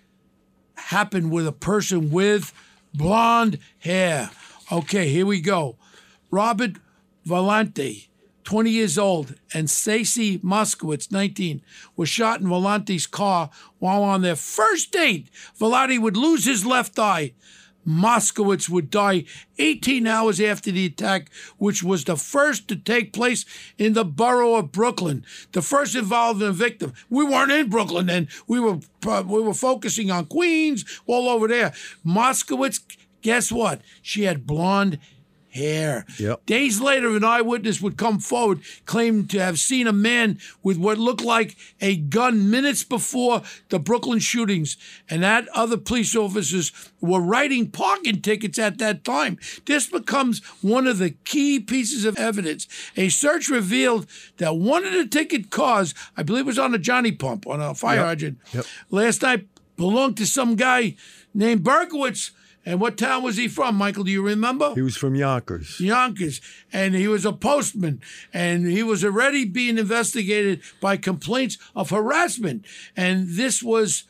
happened 0.74 1.30
with 1.30 1.46
a 1.46 1.52
person 1.52 2.10
with 2.10 2.52
blonde 2.94 3.58
hair. 3.78 4.30
Okay, 4.72 5.08
here 5.08 5.26
we 5.26 5.40
go. 5.40 5.76
Robert 6.30 6.76
Violante, 7.24 8.09
20 8.50 8.68
years 8.68 8.98
old, 8.98 9.36
and 9.54 9.70
Stacy 9.70 10.40
Moskowitz, 10.40 11.12
19, 11.12 11.62
were 11.94 12.04
shot 12.04 12.40
in 12.40 12.48
Violante's 12.48 13.06
car 13.06 13.48
while 13.78 14.02
on 14.02 14.22
their 14.22 14.34
first 14.34 14.90
date. 14.90 15.28
Violante 15.54 15.98
would 15.98 16.16
lose 16.16 16.46
his 16.46 16.66
left 16.66 16.98
eye. 16.98 17.32
Moskowitz 17.86 18.68
would 18.68 18.90
die 18.90 19.24
18 19.60 20.04
hours 20.04 20.40
after 20.40 20.72
the 20.72 20.86
attack, 20.86 21.30
which 21.58 21.84
was 21.84 22.02
the 22.02 22.16
first 22.16 22.66
to 22.66 22.74
take 22.74 23.12
place 23.12 23.44
in 23.78 23.92
the 23.92 24.04
borough 24.04 24.56
of 24.56 24.72
Brooklyn. 24.72 25.24
The 25.52 25.62
first 25.62 25.94
involving 25.94 26.48
a 26.48 26.52
victim. 26.52 26.92
We 27.08 27.24
weren't 27.24 27.52
in 27.52 27.70
Brooklyn 27.70 28.06
then. 28.06 28.26
We 28.48 28.58
were 28.58 28.80
we 29.04 29.42
were 29.42 29.54
focusing 29.54 30.10
on 30.10 30.26
Queens, 30.26 30.84
all 31.06 31.28
over 31.28 31.46
there. 31.46 31.72
Moskowitz, 32.04 32.80
guess 33.22 33.52
what? 33.52 33.80
She 34.02 34.24
had 34.24 34.44
blonde 34.44 34.98
hair. 35.50 36.04
Yep. 36.18 36.46
Days 36.46 36.80
later, 36.80 37.14
an 37.16 37.24
eyewitness 37.24 37.80
would 37.80 37.96
come 37.96 38.18
forward 38.20 38.60
claiming 38.86 39.26
to 39.28 39.38
have 39.40 39.58
seen 39.58 39.86
a 39.86 39.92
man 39.92 40.38
with 40.62 40.76
what 40.78 40.98
looked 40.98 41.22
like 41.24 41.56
a 41.80 41.96
gun 41.96 42.50
minutes 42.50 42.84
before 42.84 43.42
the 43.68 43.78
Brooklyn 43.78 44.18
shootings, 44.18 44.76
and 45.08 45.22
that 45.22 45.48
other 45.54 45.76
police 45.76 46.14
officers 46.16 46.72
were 47.00 47.20
writing 47.20 47.70
parking 47.70 48.20
tickets 48.22 48.58
at 48.58 48.78
that 48.78 49.04
time. 49.04 49.38
This 49.66 49.86
becomes 49.86 50.44
one 50.62 50.86
of 50.86 50.98
the 50.98 51.10
key 51.10 51.60
pieces 51.60 52.04
of 52.04 52.18
evidence. 52.18 52.66
A 52.96 53.08
search 53.08 53.48
revealed 53.48 54.06
that 54.38 54.56
one 54.56 54.84
of 54.84 54.92
the 54.92 55.06
ticket 55.06 55.50
cars, 55.50 55.94
I 56.16 56.22
believe 56.22 56.42
it 56.42 56.46
was 56.46 56.58
on 56.58 56.74
a 56.74 56.78
Johnny 56.78 57.12
pump, 57.12 57.46
on 57.46 57.60
a 57.60 57.74
fire 57.74 57.96
Yep. 57.96 58.04
hydrant, 58.06 58.38
Yep. 58.52 58.66
last 58.90 59.22
night 59.22 59.46
belonged 59.76 60.16
to 60.18 60.26
some 60.26 60.56
guy 60.56 60.94
named 61.34 61.62
Berkowitz. 61.64 62.30
And 62.66 62.78
what 62.78 62.98
town 62.98 63.22
was 63.22 63.36
he 63.38 63.48
from, 63.48 63.74
Michael? 63.76 64.04
Do 64.04 64.10
you 64.10 64.22
remember? 64.22 64.74
He 64.74 64.82
was 64.82 64.96
from 64.96 65.14
Yonkers. 65.14 65.80
Yonkers, 65.80 66.42
and 66.72 66.94
he 66.94 67.08
was 67.08 67.24
a 67.24 67.32
postman, 67.32 68.02
and 68.34 68.66
he 68.66 68.82
was 68.82 69.02
already 69.02 69.46
being 69.46 69.78
investigated 69.78 70.60
by 70.80 70.98
complaints 70.98 71.56
of 71.74 71.88
harassment. 71.88 72.66
And 72.94 73.28
this 73.30 73.62
was, 73.62 74.04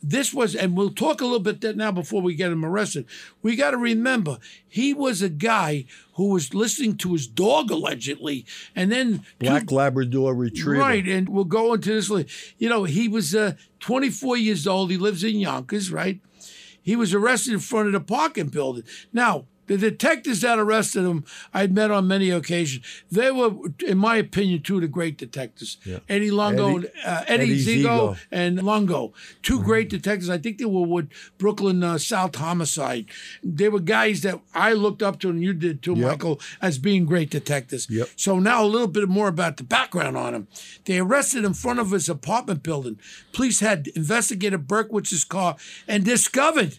this 0.00 0.32
was, 0.32 0.54
and 0.54 0.76
we'll 0.76 0.90
talk 0.90 1.20
a 1.20 1.24
little 1.24 1.40
bit 1.40 1.60
that 1.62 1.76
now 1.76 1.90
before 1.90 2.22
we 2.22 2.36
get 2.36 2.52
him 2.52 2.64
arrested. 2.64 3.06
We 3.42 3.56
got 3.56 3.72
to 3.72 3.76
remember 3.76 4.38
he 4.68 4.94
was 4.94 5.20
a 5.20 5.28
guy 5.28 5.86
who 6.14 6.28
was 6.30 6.54
listening 6.54 6.96
to 6.98 7.12
his 7.12 7.26
dog 7.26 7.72
allegedly, 7.72 8.46
and 8.76 8.92
then 8.92 9.18
two- 9.18 9.24
Black 9.40 9.72
Labrador 9.72 10.32
Retriever. 10.32 10.80
Right, 10.80 11.06
and 11.08 11.28
we'll 11.28 11.42
go 11.44 11.74
into 11.74 11.92
this. 12.00 12.54
You 12.56 12.68
know, 12.68 12.84
he 12.84 13.08
was 13.08 13.34
uh, 13.34 13.54
24 13.80 14.36
years 14.36 14.64
old. 14.68 14.92
He 14.92 14.96
lives 14.96 15.24
in 15.24 15.40
Yonkers, 15.40 15.90
right? 15.90 16.20
He 16.86 16.94
was 16.94 17.12
arrested 17.12 17.52
in 17.52 17.58
front 17.58 17.88
of 17.88 17.92
the 17.94 18.00
parking 18.00 18.46
building. 18.46 18.84
Now, 19.12 19.46
the 19.66 19.76
detectives 19.78 20.40
that 20.42 20.58
arrested 20.58 21.04
him, 21.04 21.24
I'd 21.52 21.74
met 21.74 21.90
on 21.90 22.06
many 22.06 22.30
occasions. 22.30 22.84
They 23.10 23.30
were, 23.30 23.50
in 23.86 23.98
my 23.98 24.16
opinion, 24.16 24.62
two 24.62 24.76
of 24.76 24.82
the 24.82 24.88
great 24.88 25.18
detectives. 25.18 25.76
Eddie 26.08 26.30
Longo, 26.30 26.78
Eddie- 26.78 26.88
uh, 27.04 27.24
Eddie, 27.26 27.42
Eddie 27.44 27.64
Zigo, 27.64 27.82
Zigo. 27.82 28.10
Mm-hmm. 28.10 28.34
and 28.34 28.62
Longo, 28.62 29.12
2 29.42 29.62
great 29.62 29.88
detectives. 29.90 30.30
I 30.30 30.38
think 30.38 30.58
they 30.58 30.64
were 30.64 30.86
with 30.86 31.08
Brooklyn 31.38 31.82
uh, 31.82 31.98
South 31.98 32.34
Homicide. 32.36 33.06
They 33.42 33.68
were 33.68 33.80
guys 33.80 34.22
that 34.22 34.40
I 34.54 34.72
looked 34.72 35.02
up 35.02 35.18
to, 35.20 35.30
and 35.30 35.42
you 35.42 35.52
did 35.52 35.82
too, 35.82 35.94
Yep. 35.94 36.08
Michael, 36.10 36.40
as 36.62 36.78
being 36.78 37.04
great 37.06 37.30
detectives. 37.30 37.88
Yep. 37.90 38.08
So 38.16 38.38
now 38.38 38.62
a 38.64 38.66
little 38.66 38.86
bit 38.88 39.08
more 39.08 39.28
about 39.28 39.56
the 39.56 39.64
background 39.64 40.16
on 40.16 40.34
him. 40.34 40.48
They 40.84 40.98
arrested 40.98 41.44
in 41.44 41.54
front 41.54 41.78
of 41.80 41.90
his 41.90 42.08
apartment 42.08 42.62
building. 42.62 42.98
Police 43.32 43.60
had 43.60 43.88
investigated 43.96 44.66
Berkowitz's 44.68 45.24
car 45.24 45.56
and 45.88 46.04
discovered 46.04 46.78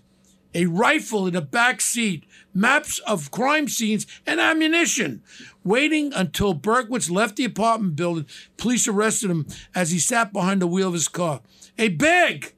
a 0.58 0.66
rifle 0.66 1.28
in 1.28 1.36
the 1.36 1.42
back 1.42 1.80
seat, 1.80 2.26
maps 2.52 2.98
of 3.06 3.30
crime 3.30 3.68
scenes, 3.68 4.08
and 4.26 4.40
ammunition. 4.40 5.22
Waiting 5.64 6.12
until 6.14 6.56
Berkowitz 6.56 7.12
left 7.12 7.36
the 7.36 7.46
apartment 7.46 7.96
building, 7.96 8.26
police 8.58 8.88
arrested 8.88 9.30
him 9.30 9.46
as 9.76 9.92
he 9.92 10.00
sat 10.00 10.34
behind 10.34 10.60
the 10.60 10.68
wheel 10.68 10.88
of 10.88 10.96
his 10.96 11.08
car. 11.08 11.42
A 11.78 11.90
bag 11.90 12.54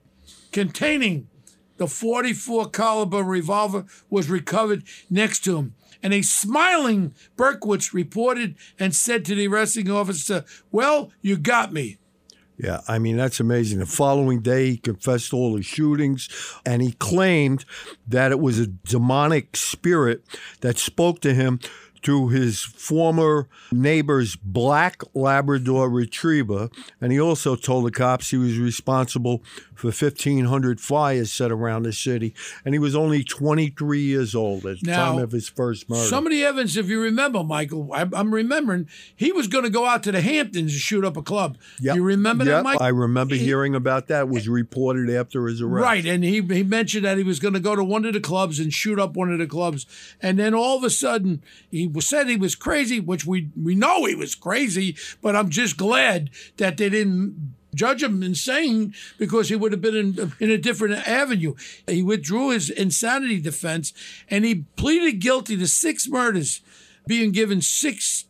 containing 0.54 1.28
the 1.76 1.88
44 1.88 2.70
caliber 2.70 3.22
revolver 3.22 3.86
was 4.10 4.30
recovered 4.30 4.86
next 5.10 5.44
to 5.44 5.58
him. 5.58 5.76
And 6.02 6.14
a 6.14 6.22
smiling 6.22 7.14
Berkowitz 7.36 7.94
reported 7.94 8.56
and 8.80 8.96
said 8.96 9.26
to 9.26 9.36
the 9.36 9.48
arresting 9.48 9.92
officer, 9.92 10.46
Well, 10.72 11.12
you 11.22 11.36
got 11.36 11.74
me. 11.74 11.98
Yeah, 12.62 12.82
I 12.90 13.00
mean, 13.00 13.16
that's 13.16 13.40
amazing. 13.40 13.80
The 13.80 13.86
following 13.86 14.42
day, 14.42 14.72
he 14.72 14.78
confessed 14.78 15.34
all 15.34 15.56
the 15.56 15.64
shootings 15.64 16.28
and 16.66 16.82
he 16.82 16.92
claimed 16.92 17.64
that 18.06 18.34
it 18.34 18.40
was 18.42 18.60
a 18.60 18.68
demonic 18.68 19.56
spirit 19.56 20.24
that 20.60 20.78
spoke 20.78 21.22
to 21.22 21.34
him 21.34 21.62
through 22.04 22.30
his 22.30 22.62
former 22.62 23.48
neighbor's 23.72 24.36
black 24.36 25.02
Labrador 25.14 25.90
retriever. 25.90 26.70
And 27.00 27.12
he 27.12 27.20
also 27.20 27.56
told 27.56 27.86
the 27.86 27.92
cops 27.92 28.30
he 28.30 28.38
was 28.38 28.58
responsible 28.58 29.42
for 29.80 29.88
1,500 29.88 30.82
fires 30.82 31.32
set 31.32 31.52
around 31.52 31.84
the 31.84 31.94
city. 31.94 32.34
And 32.66 32.76
he 32.76 32.80
was 32.80 32.96
only 32.96 33.24
23 33.24 34.02
years 34.02 34.36
old 34.36 34.66
at 34.66 34.82
the 34.82 34.92
time 34.92 35.20
of 35.20 35.32
his 35.32 35.48
first 35.48 35.90
murder. 35.90 36.04
Somebody 36.04 36.44
Evans, 36.44 36.76
if 36.76 36.90
you 36.90 37.02
remember, 37.02 37.44
Michael, 37.44 37.90
I, 37.94 38.06
I'm 38.14 38.34
remembering 38.34 38.90
he 39.16 39.32
was 39.32 39.48
going 39.48 39.64
to 39.64 39.70
go 39.70 39.86
out 39.86 40.04
to 40.04 40.12
the 40.12 40.20
Hamptons 40.20 40.74
and 40.74 40.82
shoot 40.82 41.06
up 41.06 41.16
a 41.16 41.22
club. 41.22 41.58
Yep. 41.80 41.96
You 41.96 42.04
remember 42.04 42.44
that, 42.44 42.52
Yep, 42.52 42.64
Mike? 42.64 42.82
I 42.82 42.90
remember 42.90 43.36
hearing 43.36 43.74
about 43.74 44.08
that. 44.08 44.22
It 44.24 44.30
was 44.30 44.50
reported 44.50 45.10
after 45.10 45.48
his 45.48 45.62
arrest. 45.62 45.84
Right, 45.84 46.06
and 46.06 46.24
he 46.26 46.42
he 46.42 46.64
mentioned 46.64 47.06
that 47.06 47.18
he 47.18 47.24
was 47.24 47.40
going 47.40 47.54
to 47.54 47.60
go 47.62 47.76
to 47.76 47.84
one 47.84 48.04
of 48.04 48.14
the 48.14 48.20
clubs 48.20 48.60
and 48.60 48.74
shoot 48.74 49.00
up 49.00 49.16
one 49.16 49.32
of 49.32 49.40
the 49.40 49.48
clubs, 49.48 49.86
and 50.22 50.38
then 50.38 50.54
all 50.54 50.78
of 50.78 50.84
a 50.84 50.90
sudden 50.90 51.42
he 51.72 51.88
was 51.88 52.08
said 52.08 52.28
he 52.28 52.36
was 52.36 52.56
crazy, 52.56 53.00
which 53.00 53.26
we 53.26 53.50
we 53.56 53.76
know 53.76 54.06
he 54.06 54.16
was 54.16 54.36
crazy, 54.36 54.98
but 55.22 55.38
I'm 55.38 55.50
just 55.50 55.78
glad 55.78 56.32
that 56.58 56.76
they 56.76 56.90
didn't 56.90 57.54
judge 57.74 58.04
him 58.04 58.24
insane 58.24 58.94
because 59.18 59.50
he 59.50 59.56
would 59.56 59.72
have 59.72 59.82
been 59.82 59.96
in, 59.96 60.34
in 60.40 60.52
a 60.52 60.58
different 60.58 61.08
avenue. 61.08 61.56
He 61.88 62.04
withdrew 62.04 62.52
his 62.52 62.70
insanity 62.70 63.40
defense 63.40 63.94
and 64.30 64.46
he 64.46 64.66
pleaded 64.76 65.20
guilty 65.20 65.58
to 65.58 65.68
six 65.68 66.08
murders, 66.08 66.62
being 67.08 67.32
given 67.32 67.62
six 67.62 68.26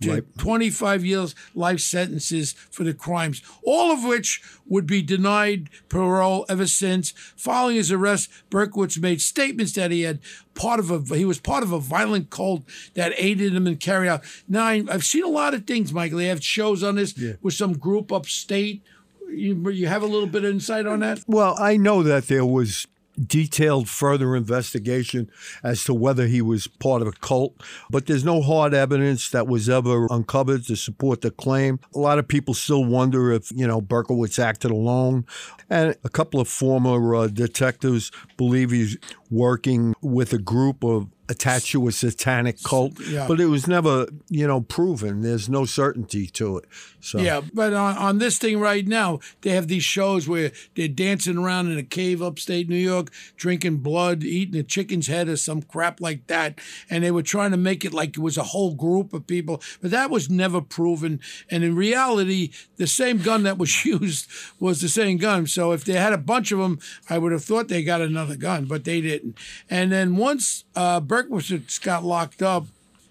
to 0.00 0.14
Right. 0.14 0.38
25 0.38 1.04
years 1.04 1.34
life 1.54 1.80
sentences 1.80 2.52
for 2.70 2.84
the 2.84 2.94
crimes, 2.94 3.42
all 3.62 3.90
of 3.90 4.04
which 4.04 4.42
would 4.66 4.86
be 4.86 5.02
denied 5.02 5.68
parole 5.88 6.46
ever 6.48 6.66
since. 6.66 7.12
Following 7.36 7.76
his 7.76 7.90
arrest, 7.90 8.30
Berkowitz 8.50 9.00
made 9.00 9.20
statements 9.20 9.72
that 9.72 9.90
he 9.90 10.02
had 10.02 10.20
part 10.54 10.80
of 10.80 10.90
a 10.90 11.16
he 11.16 11.24
was 11.24 11.40
part 11.40 11.62
of 11.62 11.72
a 11.72 11.78
violent 11.80 12.30
cult 12.30 12.62
that 12.94 13.12
aided 13.16 13.54
him 13.54 13.66
in 13.66 13.76
carrying 13.76 14.10
out. 14.10 14.24
Now 14.48 14.64
I, 14.66 14.84
I've 14.90 15.04
seen 15.04 15.24
a 15.24 15.28
lot 15.28 15.54
of 15.54 15.66
things, 15.66 15.92
Michael. 15.92 16.18
They 16.18 16.26
have 16.26 16.44
shows 16.44 16.82
on 16.82 16.96
this 16.96 17.18
with 17.42 17.54
some 17.54 17.76
group 17.76 18.12
upstate. 18.12 18.82
You, 19.28 19.68
you 19.70 19.88
have 19.88 20.02
a 20.02 20.06
little 20.06 20.28
bit 20.28 20.44
of 20.44 20.50
insight 20.50 20.86
on 20.86 21.00
that? 21.00 21.20
Well, 21.26 21.54
I 21.58 21.76
know 21.76 22.02
that 22.02 22.28
there 22.28 22.46
was 22.46 22.86
detailed 23.26 23.88
further 23.88 24.36
investigation 24.36 25.30
as 25.62 25.84
to 25.84 25.94
whether 25.94 26.26
he 26.26 26.40
was 26.42 26.66
part 26.66 27.02
of 27.02 27.08
a 27.08 27.12
cult, 27.12 27.60
but 27.90 28.06
there's 28.06 28.24
no 28.24 28.42
hard 28.42 28.74
evidence 28.74 29.30
that 29.30 29.46
was 29.46 29.68
ever 29.68 30.06
uncovered 30.10 30.64
to 30.66 30.76
support 30.76 31.20
the 31.20 31.30
claim. 31.30 31.80
A 31.94 31.98
lot 31.98 32.18
of 32.18 32.28
people 32.28 32.54
still 32.54 32.84
wonder 32.84 33.32
if, 33.32 33.50
you 33.54 33.66
know, 33.66 33.80
Berkowitz 33.80 34.38
acted 34.38 34.70
alone. 34.70 35.24
And 35.70 35.96
a 36.04 36.08
couple 36.08 36.40
of 36.40 36.48
former 36.48 37.14
uh, 37.14 37.26
detectives 37.28 38.10
believe 38.36 38.70
he's 38.70 38.96
working 39.30 39.94
with 40.00 40.32
a 40.32 40.38
group 40.38 40.82
of 40.84 41.08
attached 41.28 41.72
to 41.72 41.86
a 41.88 41.92
satanic 41.92 42.62
cult, 42.62 42.98
Yeah. 43.00 43.26
but 43.28 43.40
it 43.40 43.46
was 43.46 43.66
never, 43.66 44.06
you 44.28 44.46
know, 44.46 44.60
proven. 44.62 45.20
There's 45.22 45.48
no 45.48 45.64
certainty 45.64 46.26
to 46.28 46.58
it. 46.58 46.64
So 47.00 47.18
Yeah, 47.18 47.42
but 47.52 47.74
on, 47.74 47.96
on 47.96 48.18
this 48.18 48.38
thing 48.38 48.58
right 48.58 48.86
now, 48.86 49.20
they 49.42 49.50
have 49.50 49.68
these 49.68 49.84
shows 49.84 50.26
where 50.28 50.52
they're 50.74 50.88
dancing 50.88 51.36
around 51.38 51.70
in 51.70 51.78
a 51.78 51.82
cave 51.82 52.22
upstate 52.22 52.68
New 52.68 52.76
York, 52.76 53.10
drinking 53.36 53.78
blood, 53.78 54.24
eating 54.24 54.58
a 54.58 54.62
chicken's 54.62 55.06
head 55.06 55.28
or 55.28 55.36
some 55.36 55.62
crap 55.62 56.00
like 56.00 56.26
that. 56.28 56.58
And 56.90 57.04
they 57.04 57.10
were 57.10 57.22
trying 57.22 57.50
to 57.52 57.56
make 57.56 57.84
it 57.84 57.92
like 57.92 58.10
it 58.16 58.20
was 58.20 58.36
a 58.36 58.42
whole 58.42 58.74
group 58.74 59.12
of 59.12 59.26
people, 59.26 59.62
but 59.80 59.90
that 59.90 60.10
was 60.10 60.28
never 60.30 60.60
proven. 60.60 61.20
And 61.50 61.62
in 61.62 61.76
reality, 61.76 62.50
the 62.76 62.86
same 62.86 63.18
gun 63.18 63.42
that 63.44 63.58
was 63.58 63.84
used 63.84 64.26
was 64.58 64.80
the 64.80 64.88
same 64.88 65.18
gun. 65.18 65.46
So 65.46 65.72
if 65.72 65.84
they 65.84 65.94
had 65.94 66.12
a 66.12 66.18
bunch 66.18 66.52
of 66.52 66.58
them, 66.58 66.78
I 67.08 67.18
would 67.18 67.32
have 67.32 67.44
thought 67.44 67.68
they 67.68 67.82
got 67.84 68.00
another 68.00 68.36
gun, 68.36 68.64
but 68.64 68.84
they 68.84 69.00
didn't. 69.00 69.36
And 69.70 69.92
then 69.92 70.16
once 70.16 70.64
uh, 70.74 71.00
Berkowitz 71.22 71.80
got 71.82 72.04
locked 72.04 72.42
up, 72.42 72.66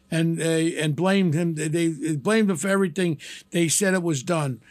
and 0.10 0.40
uh, 0.40 0.44
and 0.44 0.96
blamed 0.96 1.34
him. 1.34 1.56
They, 1.56 1.68
they 1.68 2.16
blamed 2.16 2.50
him 2.50 2.58
for 2.58 2.70
everything. 2.70 3.20
They 3.52 3.68
said 3.68 3.94
it 3.94 4.04
was 4.04 4.24
done. 4.24 4.62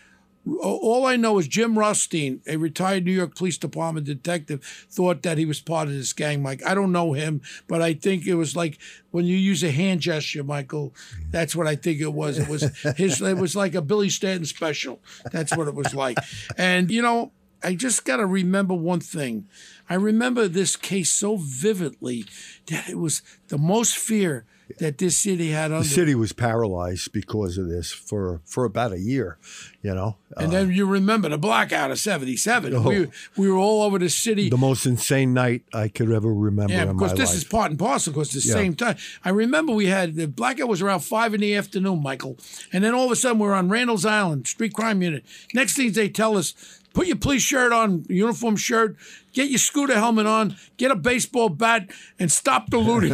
All 0.62 1.04
I 1.04 1.16
know 1.16 1.38
is 1.38 1.48
Jim 1.48 1.76
Rothstein, 1.76 2.40
a 2.46 2.56
retired 2.56 3.04
New 3.04 3.10
York 3.10 3.34
Police 3.34 3.58
Department 3.58 4.06
detective, 4.06 4.62
thought 4.88 5.22
that 5.24 5.38
he 5.38 5.44
was 5.44 5.60
part 5.60 5.88
of 5.88 5.94
this 5.94 6.12
gang. 6.12 6.40
Mike, 6.40 6.64
I 6.64 6.72
don't 6.72 6.92
know 6.92 7.14
him, 7.14 7.42
but 7.66 7.82
I 7.82 7.94
think 7.94 8.28
it 8.28 8.36
was 8.36 8.54
like 8.54 8.78
when 9.10 9.24
you 9.24 9.36
use 9.36 9.64
a 9.64 9.72
hand 9.72 10.02
gesture, 10.02 10.44
Michael. 10.44 10.94
That's 11.32 11.56
what 11.56 11.66
I 11.66 11.74
think 11.74 12.00
it 12.00 12.12
was. 12.12 12.38
It 12.38 12.48
was 12.48 12.62
his. 12.96 13.20
It 13.20 13.38
was 13.38 13.56
like 13.56 13.74
a 13.74 13.82
Billy 13.82 14.08
Stanton 14.08 14.46
special. 14.46 15.00
That's 15.32 15.56
what 15.56 15.66
it 15.66 15.74
was 15.74 15.94
like. 15.94 16.16
And 16.56 16.92
you 16.92 17.02
know, 17.02 17.32
I 17.66 17.74
just 17.74 18.04
got 18.04 18.16
to 18.18 18.26
remember 18.26 18.74
one 18.74 19.00
thing. 19.00 19.46
I 19.90 19.94
remember 19.94 20.46
this 20.48 20.76
case 20.76 21.10
so 21.10 21.36
vividly 21.36 22.24
that 22.68 22.88
it 22.88 22.98
was 22.98 23.22
the 23.48 23.58
most 23.58 23.96
fear 23.96 24.44
that 24.80 24.98
this 24.98 25.16
city 25.16 25.50
had 25.50 25.70
the 25.70 25.84
city 25.84 26.14
was 26.16 26.32
paralyzed 26.32 27.12
because 27.12 27.56
of 27.56 27.68
this 27.68 27.92
for 27.92 28.40
for 28.44 28.64
about 28.64 28.92
a 28.92 28.98
year, 28.98 29.38
you 29.80 29.94
know. 29.94 30.16
and 30.36 30.50
then 30.50 30.72
you 30.72 30.84
remember 30.86 31.28
the 31.28 31.38
blackout 31.38 31.92
of 31.92 31.98
'77. 32.00 32.74
Oh. 32.74 32.80
We, 32.82 33.06
we 33.36 33.48
were 33.48 33.58
all 33.58 33.82
over 33.84 33.96
the 34.00 34.08
city. 34.10 34.48
the 34.50 34.56
most 34.56 34.84
insane 34.84 35.32
night 35.32 35.62
I 35.72 35.86
could 35.86 36.10
ever 36.10 36.34
remember 36.34 36.72
Yeah, 36.72 36.86
because 36.86 37.12
this 37.14 37.30
life. 37.30 37.36
is 37.36 37.44
part 37.44 37.70
and 37.70 37.78
parcel. 37.78 38.12
Because 38.12 38.30
the 38.32 38.40
Yeah. 38.48 38.54
same 38.54 38.74
time, 38.74 38.96
I 39.24 39.30
remember 39.30 39.72
we 39.72 39.86
had 39.86 40.16
the 40.16 40.26
blackout 40.26 40.68
was 40.68 40.82
around 40.82 41.00
five 41.00 41.32
in 41.32 41.40
the 41.42 41.54
afternoon, 41.54 42.02
Michael, 42.02 42.36
and 42.72 42.82
then 42.82 42.92
all 42.92 43.06
of 43.06 43.12
a 43.12 43.16
sudden 43.16 43.38
we're 43.38 43.54
on 43.54 43.68
Randall's 43.68 44.04
Island 44.04 44.48
Street 44.48 44.74
Crime 44.74 45.00
Unit. 45.00 45.24
Next 45.54 45.76
thing 45.76 45.92
they 45.92 46.08
tell 46.08 46.36
us, 46.36 46.54
put 46.96 47.06
your 47.06 47.16
police 47.16 47.42
shirt 47.42 47.72
on, 47.72 48.06
uniform 48.08 48.56
shirt, 48.56 48.96
get 49.36 49.50
your 49.50 49.58
scooter 49.58 49.94
helmet 49.94 50.26
on, 50.26 50.56
get 50.78 50.90
a 50.90 50.96
baseball 50.96 51.50
bat, 51.50 51.90
and 52.18 52.32
stop 52.32 52.70
the 52.70 52.78
looting. 52.78 53.12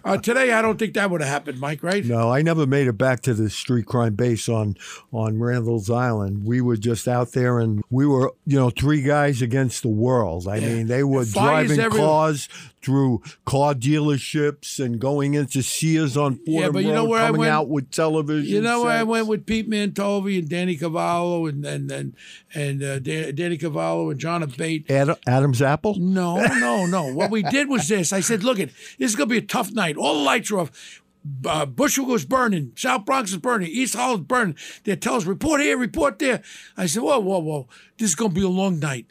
uh, 0.04 0.18
today, 0.18 0.52
I 0.52 0.60
don't 0.62 0.78
think 0.78 0.94
that 0.94 1.10
would 1.10 1.22
have 1.22 1.30
happened, 1.30 1.58
Mike. 1.58 1.82
Right? 1.82 2.04
no, 2.04 2.30
I 2.30 2.42
never 2.42 2.66
made 2.66 2.86
it 2.86 2.98
back 2.98 3.22
to 3.22 3.34
the 3.34 3.50
street 3.50 3.86
crime 3.86 4.14
base 4.14 4.48
on 4.48 4.76
on 5.12 5.40
Randall's 5.40 5.90
Island. 5.90 6.44
We 6.44 6.60
were 6.60 6.76
just 6.76 7.08
out 7.08 7.32
there, 7.32 7.58
and 7.58 7.82
we 7.90 8.06
were, 8.06 8.32
you 8.46 8.58
know, 8.58 8.70
three 8.70 9.02
guys 9.02 9.42
against 9.42 9.82
the 9.82 9.88
world. 9.88 10.46
I 10.46 10.60
mean, 10.60 10.86
they 10.86 11.02
were 11.02 11.24
Fires 11.24 11.68
driving 11.68 11.80
everywhere. 11.80 12.06
cars 12.06 12.48
through 12.84 13.22
car 13.46 13.72
dealerships 13.74 14.78
and 14.78 15.00
going 15.00 15.32
into 15.32 15.62
Sears 15.62 16.16
on 16.16 16.34
Fordham 16.36 16.52
Yeah, 16.52 16.68
but 16.68 16.84
you 16.84 16.92
know 16.92 17.06
where 17.06 17.22
I 17.22 17.26
coming 17.28 17.40
went? 17.40 17.52
out 17.52 17.68
with 17.68 17.90
television. 17.90 18.52
You 18.52 18.60
know 18.60 18.82
where 18.82 18.92
I 18.92 19.02
went 19.02 19.26
with 19.26 19.46
Pete 19.46 19.68
Mantovi 19.68 20.38
and 20.38 20.48
Danny 20.48 20.76
Cavallo 20.76 21.46
and 21.46 21.64
and 21.64 21.90
and, 21.90 22.14
and 22.54 22.82
uh, 22.82 22.98
Danny 22.98 23.56
Cavallo 23.56 24.10
and 24.10 24.20
John 24.20 24.42
Abate. 24.42 24.90
Ad- 24.90 25.16
Adam's 25.54 25.62
Apple. 25.62 25.94
No, 25.98 26.44
no, 26.58 26.86
no. 26.86 27.12
What 27.12 27.30
we 27.30 27.42
did 27.42 27.68
was 27.68 27.88
this. 27.88 28.12
I 28.12 28.20
said, 28.20 28.42
look, 28.42 28.58
it 28.58 28.70
this 28.98 29.10
is 29.10 29.16
gonna 29.16 29.28
be 29.28 29.38
a 29.38 29.42
tough 29.42 29.72
night. 29.72 29.96
All 29.96 30.14
the 30.14 30.24
lights 30.24 30.50
are 30.50 30.60
off. 30.60 31.02
Uh, 31.46 31.64
Bushwick 31.64 32.06
was 32.06 32.24
burning. 32.24 32.72
South 32.76 33.04
Bronx 33.06 33.30
is 33.30 33.38
burning. 33.38 33.68
East 33.68 33.94
Holland's 33.94 34.26
burning. 34.26 34.56
They 34.84 34.94
tell 34.96 35.14
us, 35.14 35.24
report 35.24 35.60
here, 35.62 35.78
report 35.78 36.18
there. 36.18 36.42
I 36.76 36.86
said, 36.86 37.02
whoa, 37.02 37.18
whoa, 37.18 37.38
whoa. 37.38 37.68
This 37.98 38.10
is 38.10 38.14
gonna 38.14 38.34
be 38.34 38.42
a 38.42 38.48
long 38.48 38.78
night. 38.78 39.06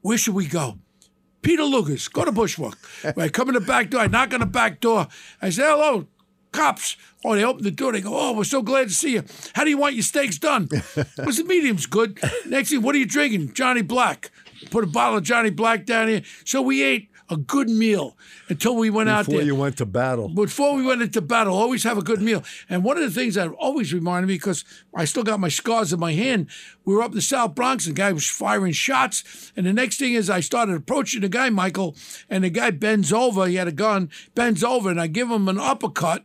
Where 0.00 0.18
should 0.18 0.34
we 0.34 0.46
go? 0.46 0.78
Peter 1.42 1.62
Luger, 1.62 1.96
go 2.12 2.24
to 2.24 2.32
Bushwick. 2.32 2.74
I 3.16 3.28
come 3.28 3.48
in 3.48 3.54
the 3.54 3.60
back 3.60 3.90
door. 3.90 4.00
I 4.00 4.06
knock 4.06 4.32
on 4.32 4.40
the 4.40 4.46
back 4.46 4.80
door. 4.80 5.08
I 5.42 5.50
say, 5.50 5.62
hello, 5.62 6.06
cops. 6.52 6.96
Oh, 7.24 7.34
they 7.34 7.44
open 7.44 7.62
the 7.62 7.70
door. 7.70 7.92
They 7.92 8.00
go, 8.00 8.18
oh, 8.18 8.32
we're 8.32 8.44
so 8.44 8.62
glad 8.62 8.88
to 8.88 8.94
see 8.94 9.12
you. 9.12 9.24
How 9.54 9.64
do 9.64 9.70
you 9.70 9.78
want 9.78 9.94
your 9.94 10.02
steaks 10.02 10.38
done? 10.38 10.68
Was 11.18 11.36
the 11.36 11.44
medium's 11.46 11.86
good? 11.86 12.18
Next 12.46 12.70
thing, 12.70 12.82
what 12.82 12.94
are 12.94 12.98
you 12.98 13.06
drinking? 13.06 13.52
Johnny 13.52 13.82
Black. 13.82 14.30
Put 14.70 14.84
a 14.84 14.88
bottle 14.88 15.18
of 15.18 15.24
Johnny 15.24 15.50
Black 15.50 15.86
down 15.86 16.08
here. 16.08 16.22
So 16.44 16.62
we 16.62 16.82
ate 16.82 17.10
a 17.30 17.36
good 17.36 17.70
meal 17.70 18.16
until 18.48 18.76
we 18.76 18.90
went 18.90 19.08
out 19.08 19.26
there. 19.26 19.36
Before 19.36 19.46
you 19.46 19.54
went 19.54 19.78
to 19.78 19.86
battle. 19.86 20.28
before 20.28 20.74
we 20.74 20.84
went 20.84 21.02
into 21.02 21.20
battle, 21.20 21.54
always 21.54 21.82
have 21.84 21.96
a 21.96 22.02
good 22.02 22.20
meal. 22.20 22.42
And 22.68 22.84
one 22.84 22.96
of 22.96 23.02
the 23.02 23.10
things 23.10 23.34
that 23.34 23.48
always 23.52 23.94
reminded 23.94 24.28
me, 24.28 24.34
because 24.34 24.64
I 24.94 25.04
still 25.06 25.22
got 25.22 25.40
my 25.40 25.48
scars 25.48 25.92
in 25.92 26.00
my 26.00 26.12
hand, 26.12 26.48
we 26.84 26.94
were 26.94 27.02
up 27.02 27.12
in 27.12 27.16
the 27.16 27.22
South 27.22 27.54
Bronx, 27.54 27.86
and 27.86 27.96
the 27.96 28.00
guy 28.00 28.12
was 28.12 28.28
firing 28.28 28.72
shots. 28.72 29.52
And 29.56 29.64
the 29.64 29.72
next 29.72 29.98
thing 29.98 30.12
is 30.12 30.28
I 30.28 30.40
started 30.40 30.76
approaching 30.76 31.22
the 31.22 31.28
guy, 31.28 31.48
Michael, 31.48 31.96
and 32.28 32.44
the 32.44 32.50
guy 32.50 32.70
bends 32.70 33.12
over. 33.12 33.46
He 33.46 33.54
had 33.54 33.68
a 33.68 33.72
gun, 33.72 34.10
bends 34.34 34.62
over, 34.62 34.90
and 34.90 35.00
I 35.00 35.06
give 35.06 35.30
him 35.30 35.48
an 35.48 35.58
uppercut, 35.58 36.24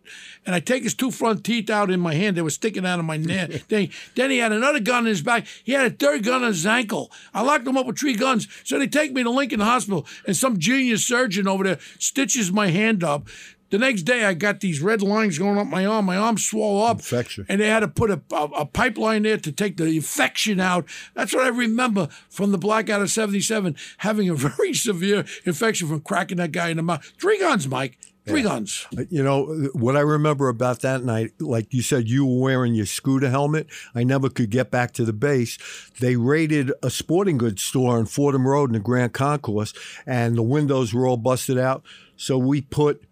and 0.49 0.55
I 0.55 0.59
take 0.59 0.81
his 0.81 0.95
two 0.95 1.11
front 1.11 1.43
teeth 1.43 1.69
out 1.69 1.91
in 1.91 1.99
my 1.99 2.15
hand. 2.15 2.35
They 2.35 2.41
were 2.41 2.49
sticking 2.49 2.83
out 2.83 2.97
of 2.97 3.05
my 3.05 3.17
neck. 3.17 3.51
thing. 3.69 3.91
Then 4.15 4.31
he 4.31 4.39
had 4.39 4.51
another 4.51 4.79
gun 4.79 5.05
in 5.05 5.09
his 5.09 5.21
back. 5.21 5.45
He 5.63 5.73
had 5.73 5.85
a 5.85 5.95
third 5.95 6.23
gun 6.23 6.41
on 6.41 6.47
his 6.47 6.65
ankle. 6.65 7.11
I 7.35 7.43
locked 7.43 7.67
him 7.67 7.77
up 7.77 7.85
with 7.85 7.99
three 7.99 8.15
guns. 8.15 8.47
So 8.63 8.79
they 8.79 8.87
take 8.87 9.13
me 9.13 9.21
to 9.21 9.29
Lincoln 9.29 9.59
Hospital, 9.59 10.07
and 10.25 10.35
some 10.35 10.57
genius 10.57 11.05
surgeon 11.05 11.47
over 11.47 11.63
there 11.63 11.77
stitches 11.99 12.51
my 12.51 12.69
hand 12.69 13.03
up. 13.03 13.27
The 13.69 13.77
next 13.77 14.01
day, 14.01 14.25
I 14.25 14.33
got 14.33 14.59
these 14.59 14.81
red 14.81 15.03
lines 15.03 15.37
going 15.37 15.59
up 15.59 15.67
my 15.67 15.85
arm. 15.85 16.05
My 16.05 16.17
arm 16.17 16.39
swelled 16.39 16.89
up. 16.89 16.97
Infection. 16.97 17.45
And 17.47 17.61
they 17.61 17.67
had 17.67 17.81
to 17.81 17.87
put 17.87 18.09
a, 18.09 18.19
a, 18.31 18.43
a 18.45 18.65
pipeline 18.65 19.21
there 19.21 19.37
to 19.37 19.51
take 19.51 19.77
the 19.77 19.85
infection 19.85 20.59
out. 20.59 20.87
That's 21.13 21.31
what 21.31 21.43
I 21.43 21.49
remember 21.49 22.07
from 22.27 22.51
the 22.51 22.57
blackout 22.57 23.03
of 23.03 23.11
77, 23.11 23.75
having 23.99 24.27
a 24.27 24.33
very 24.55 24.73
severe 24.73 25.25
infection 25.45 25.87
from 25.87 26.01
cracking 26.01 26.37
that 26.37 26.51
guy 26.51 26.69
in 26.69 26.77
the 26.77 26.83
mouth. 26.83 27.05
Three 27.21 27.37
guns, 27.37 27.67
Mike. 27.67 27.99
Three 28.29 28.41
guns. 28.43 28.87
You 29.09 29.23
know, 29.23 29.69
what 29.73 29.95
I 29.97 30.01
remember 30.01 30.47
about 30.49 30.81
that 30.81 31.03
night, 31.03 31.31
like 31.39 31.73
you 31.73 31.81
said, 31.81 32.07
you 32.07 32.25
were 32.25 32.39
wearing 32.41 32.73
your 32.75 32.85
scooter 32.85 33.29
helmet. 33.29 33.67
I 33.95 34.03
never 34.03 34.29
could 34.29 34.49
get 34.49 34.71
back 34.71 34.91
to 34.93 35.05
the 35.05 35.13
base. 35.13 35.57
They 35.99 36.15
raided 36.15 36.71
a 36.83 36.89
sporting 36.89 37.37
goods 37.37 37.61
store 37.63 37.97
on 37.97 38.05
Fordham 38.05 38.47
Road 38.47 38.69
in 38.69 38.73
the 38.73 38.79
Grand 38.79 39.13
Concourse, 39.13 39.73
and 40.05 40.37
the 40.37 40.43
windows 40.43 40.93
were 40.93 41.05
all 41.07 41.17
busted 41.17 41.57
out. 41.57 41.83
So 42.15 42.37
we 42.37 42.61
put 42.61 43.03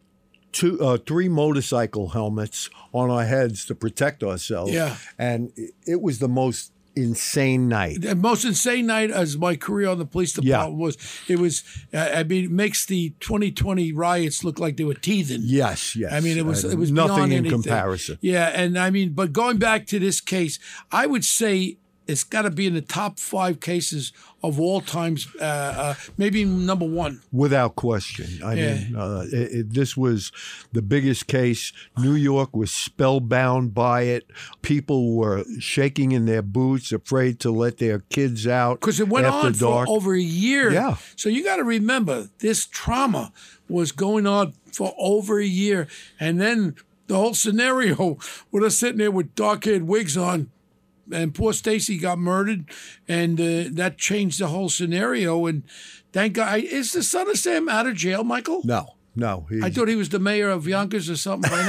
two, 0.51 0.79
uh, 0.81 0.97
three 0.97 1.27
motorcycle 1.29 2.09
helmets 2.09 2.69
on 2.93 3.09
our 3.11 3.25
heads 3.25 3.65
to 3.65 3.75
protect 3.75 4.23
ourselves. 4.23 4.71
Yeah. 4.71 4.95
And 5.17 5.51
it- 5.55 5.73
it 5.85 6.01
was 6.01 6.19
the 6.19 6.27
most 6.29 6.71
insane 6.97 7.69
night. 7.69 8.01
The 8.01 8.15
most 8.15 8.43
insane 8.43 8.87
night 8.87 9.11
as 9.11 9.37
my 9.37 9.55
career 9.55 9.87
on 9.89 9.99
the 9.99 10.05
police 10.05 10.33
department 10.33 10.77
was. 10.79 10.97
It 11.27 11.39
was, 11.39 11.63
uh, 11.93 12.09
I 12.15 12.23
mean, 12.23 12.45
it 12.45 12.51
makes 12.51 12.85
the 12.85 13.11
2020 13.19 13.93
riots 13.93 14.43
look 14.43 14.59
like 14.59 14.75
they 14.77 14.83
were 14.83 14.93
teething. 14.95 15.41
Yes, 15.43 15.95
yes. 15.95 16.11
I 16.11 16.19
mean, 16.19 16.37
it 16.37 16.45
was 16.45 16.65
Uh, 16.65 16.69
it 16.69 16.77
was 16.77 16.91
nothing 16.91 17.25
in 17.25 17.31
anything. 17.33 17.61
comparison. 17.61 18.17
Yeah, 18.21 18.47
and 18.47 18.77
I 18.77 18.89
mean, 18.89 19.13
but 19.13 19.31
going 19.31 19.57
back 19.57 19.85
to 19.87 19.99
this 19.99 20.19
case, 20.19 20.59
I 20.91 21.05
would 21.05 21.23
say 21.23 21.77
it's 22.07 22.23
got 22.23 22.43
to 22.43 22.49
be 22.51 22.67
in 22.67 22.73
the 22.73 22.81
top 22.81 23.19
five 23.19 23.59
cases 23.59 24.11
of 24.43 24.59
all 24.59 24.81
times, 24.81 25.27
uh, 25.41 25.43
uh, 25.43 25.93
maybe 26.17 26.45
number 26.45 26.85
one. 26.85 27.21
Without 27.31 27.75
question. 27.75 28.27
I 28.43 28.53
Yeah. 28.53 28.73
mean, 28.75 28.95
uh, 28.95 29.25
it, 29.31 29.51
it, 29.51 29.73
this 29.73 29.97
was 29.97 30.31
the 30.71 30.81
biggest 30.81 31.27
case. 31.27 31.73
New 31.97 32.13
York 32.13 32.55
was 32.55 32.71
spellbound 32.71 33.73
by 33.73 34.01
it. 34.03 34.29
People 34.61 35.15
were 35.15 35.43
shaking 35.59 36.11
in 36.11 36.25
their 36.25 36.41
boots, 36.41 36.91
afraid 36.91 37.39
to 37.41 37.51
let 37.51 37.77
their 37.77 37.99
kids 38.09 38.45
out 38.47 38.79
Because 38.79 38.99
it 38.99 39.09
went 39.09 39.25
on 39.25 39.53
dark. 39.53 39.87
for 39.87 39.95
over 39.95 40.13
a 40.13 40.19
year. 40.21 40.71
Yeah. 40.71 40.97
So 41.15 41.29
you 41.29 41.43
got 41.43 41.57
to 41.57 41.63
remember 41.63 42.29
this 42.39 42.65
trauma 42.65 43.31
was 43.69 43.91
going 43.91 44.25
on 44.27 44.53
for 44.71 44.93
over 44.97 45.39
a 45.39 45.45
year, 45.45 45.87
and 46.19 46.39
then 46.39 46.75
the 47.07 47.15
whole 47.15 47.33
scenario 47.33 48.17
with 48.51 48.63
us 48.63 48.77
sitting 48.77 48.97
there 48.99 49.11
with 49.11 49.33
dark 49.35 49.65
haired 49.65 49.83
wigs 49.83 50.15
on. 50.15 50.49
And 51.11 51.33
poor 51.33 51.53
Stacy 51.53 51.97
got 51.97 52.19
murdered, 52.19 52.65
and 53.07 53.39
uh, 53.39 53.63
that 53.71 53.97
changed 53.97 54.39
the 54.39 54.47
whole 54.47 54.69
scenario. 54.69 55.45
And 55.45 55.63
thank 56.11 56.33
God, 56.33 56.59
is 56.59 56.91
the 56.91 57.03
son 57.03 57.29
of 57.29 57.37
Sam 57.37 57.69
out 57.69 57.87
of 57.87 57.95
jail, 57.95 58.23
Michael? 58.23 58.61
no, 58.65 58.95
no, 59.15 59.47
I 59.63 59.69
thought 59.71 59.87
he 59.87 59.95
was 59.95 60.09
the 60.09 60.19
mayor 60.19 60.49
of 60.49 60.67
Yonkers 60.67 61.09
or 61.09 61.15
something 61.17 61.49
by 61.49 61.63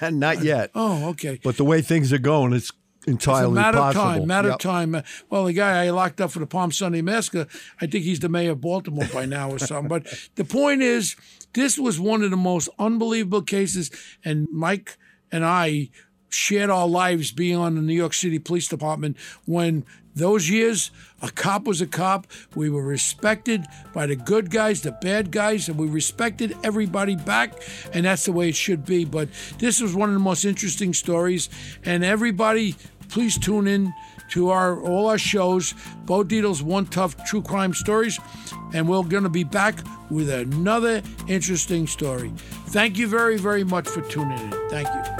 now. 0.00 0.10
not 0.10 0.42
yet. 0.42 0.70
oh, 0.74 1.08
okay. 1.10 1.40
But 1.42 1.56
the 1.56 1.64
way 1.64 1.80
things 1.82 2.12
are 2.12 2.18
going, 2.18 2.52
it's 2.52 2.72
entirely 3.06 3.52
It's 3.52 3.52
a 3.52 3.54
matter 3.62 3.78
possible. 3.78 4.02
of 4.02 4.16
time. 4.18 4.26
Matter 4.26 4.48
Yep. 4.48 4.54
of 4.56 4.60
time. 4.60 5.02
Well, 5.30 5.44
the 5.46 5.52
guy 5.54 5.84
I 5.86 5.90
locked 5.90 6.20
up 6.20 6.30
for 6.30 6.40
the 6.40 6.46
Palm 6.46 6.72
Sunday 6.72 7.00
massacre, 7.00 7.46
I 7.80 7.86
think 7.86 8.04
he's 8.04 8.20
the 8.20 8.28
mayor 8.28 8.50
of 8.50 8.60
Baltimore 8.60 9.08
by 9.14 9.24
now 9.24 9.50
or 9.50 9.58
something. 9.58 9.88
But 9.88 10.12
the 10.34 10.44
point 10.44 10.82
is, 10.82 11.16
this 11.54 11.78
was 11.78 11.98
one 11.98 12.22
of 12.22 12.30
the 12.30 12.36
most 12.36 12.68
unbelievable 12.78 13.42
cases, 13.42 13.90
and 14.24 14.46
Mike 14.52 14.98
and 15.32 15.42
I 15.44 15.88
shared 16.30 16.70
our 16.70 16.88
lives 16.88 17.32
being 17.32 17.56
on 17.56 17.74
the 17.74 17.82
New 17.82 17.94
York 17.94 18.14
City 18.14 18.38
Police 18.38 18.68
Department 18.68 19.16
when 19.44 19.84
those 20.14 20.50
years 20.50 20.90
a 21.22 21.30
cop 21.30 21.64
was 21.64 21.80
a 21.80 21.86
cop. 21.86 22.26
We 22.54 22.70
were 22.70 22.82
respected 22.82 23.64
by 23.92 24.06
the 24.06 24.16
good 24.16 24.50
guys 24.50 24.82
the 24.82 24.92
bad 24.92 25.30
guys 25.30 25.68
and 25.68 25.78
we 25.78 25.88
respected 25.88 26.56
everybody 26.64 27.16
back 27.16 27.54
and 27.92 28.04
that's 28.04 28.24
the 28.24 28.32
way 28.32 28.48
it 28.48 28.56
should 28.56 28.84
be. 28.84 29.04
But 29.04 29.28
this 29.58 29.80
was 29.80 29.94
one 29.94 30.08
of 30.08 30.14
the 30.14 30.20
most 30.20 30.44
interesting 30.44 30.94
stories 30.94 31.48
and 31.84 32.04
everybody 32.04 32.76
please 33.08 33.38
tune 33.38 33.66
in 33.66 33.92
to 34.30 34.50
our 34.50 34.80
all 34.80 35.08
our 35.08 35.18
shows 35.18 35.74
bo 36.06 36.22
Dietl's 36.22 36.62
one 36.62 36.86
tough 36.86 37.16
true 37.24 37.42
crime 37.42 37.74
stories 37.74 38.20
and 38.72 38.88
we're 38.88 39.02
going 39.02 39.24
to 39.24 39.28
be 39.28 39.44
back 39.44 39.80
with 40.10 40.30
another 40.30 41.02
interesting 41.28 41.86
story. 41.86 42.32
Thank 42.68 42.98
you 42.98 43.08
very 43.08 43.36
very 43.36 43.64
much 43.64 43.88
for 43.88 44.02
tuning 44.02 44.38
in. 44.38 44.70
Thank 44.70 44.88
you 44.88 45.19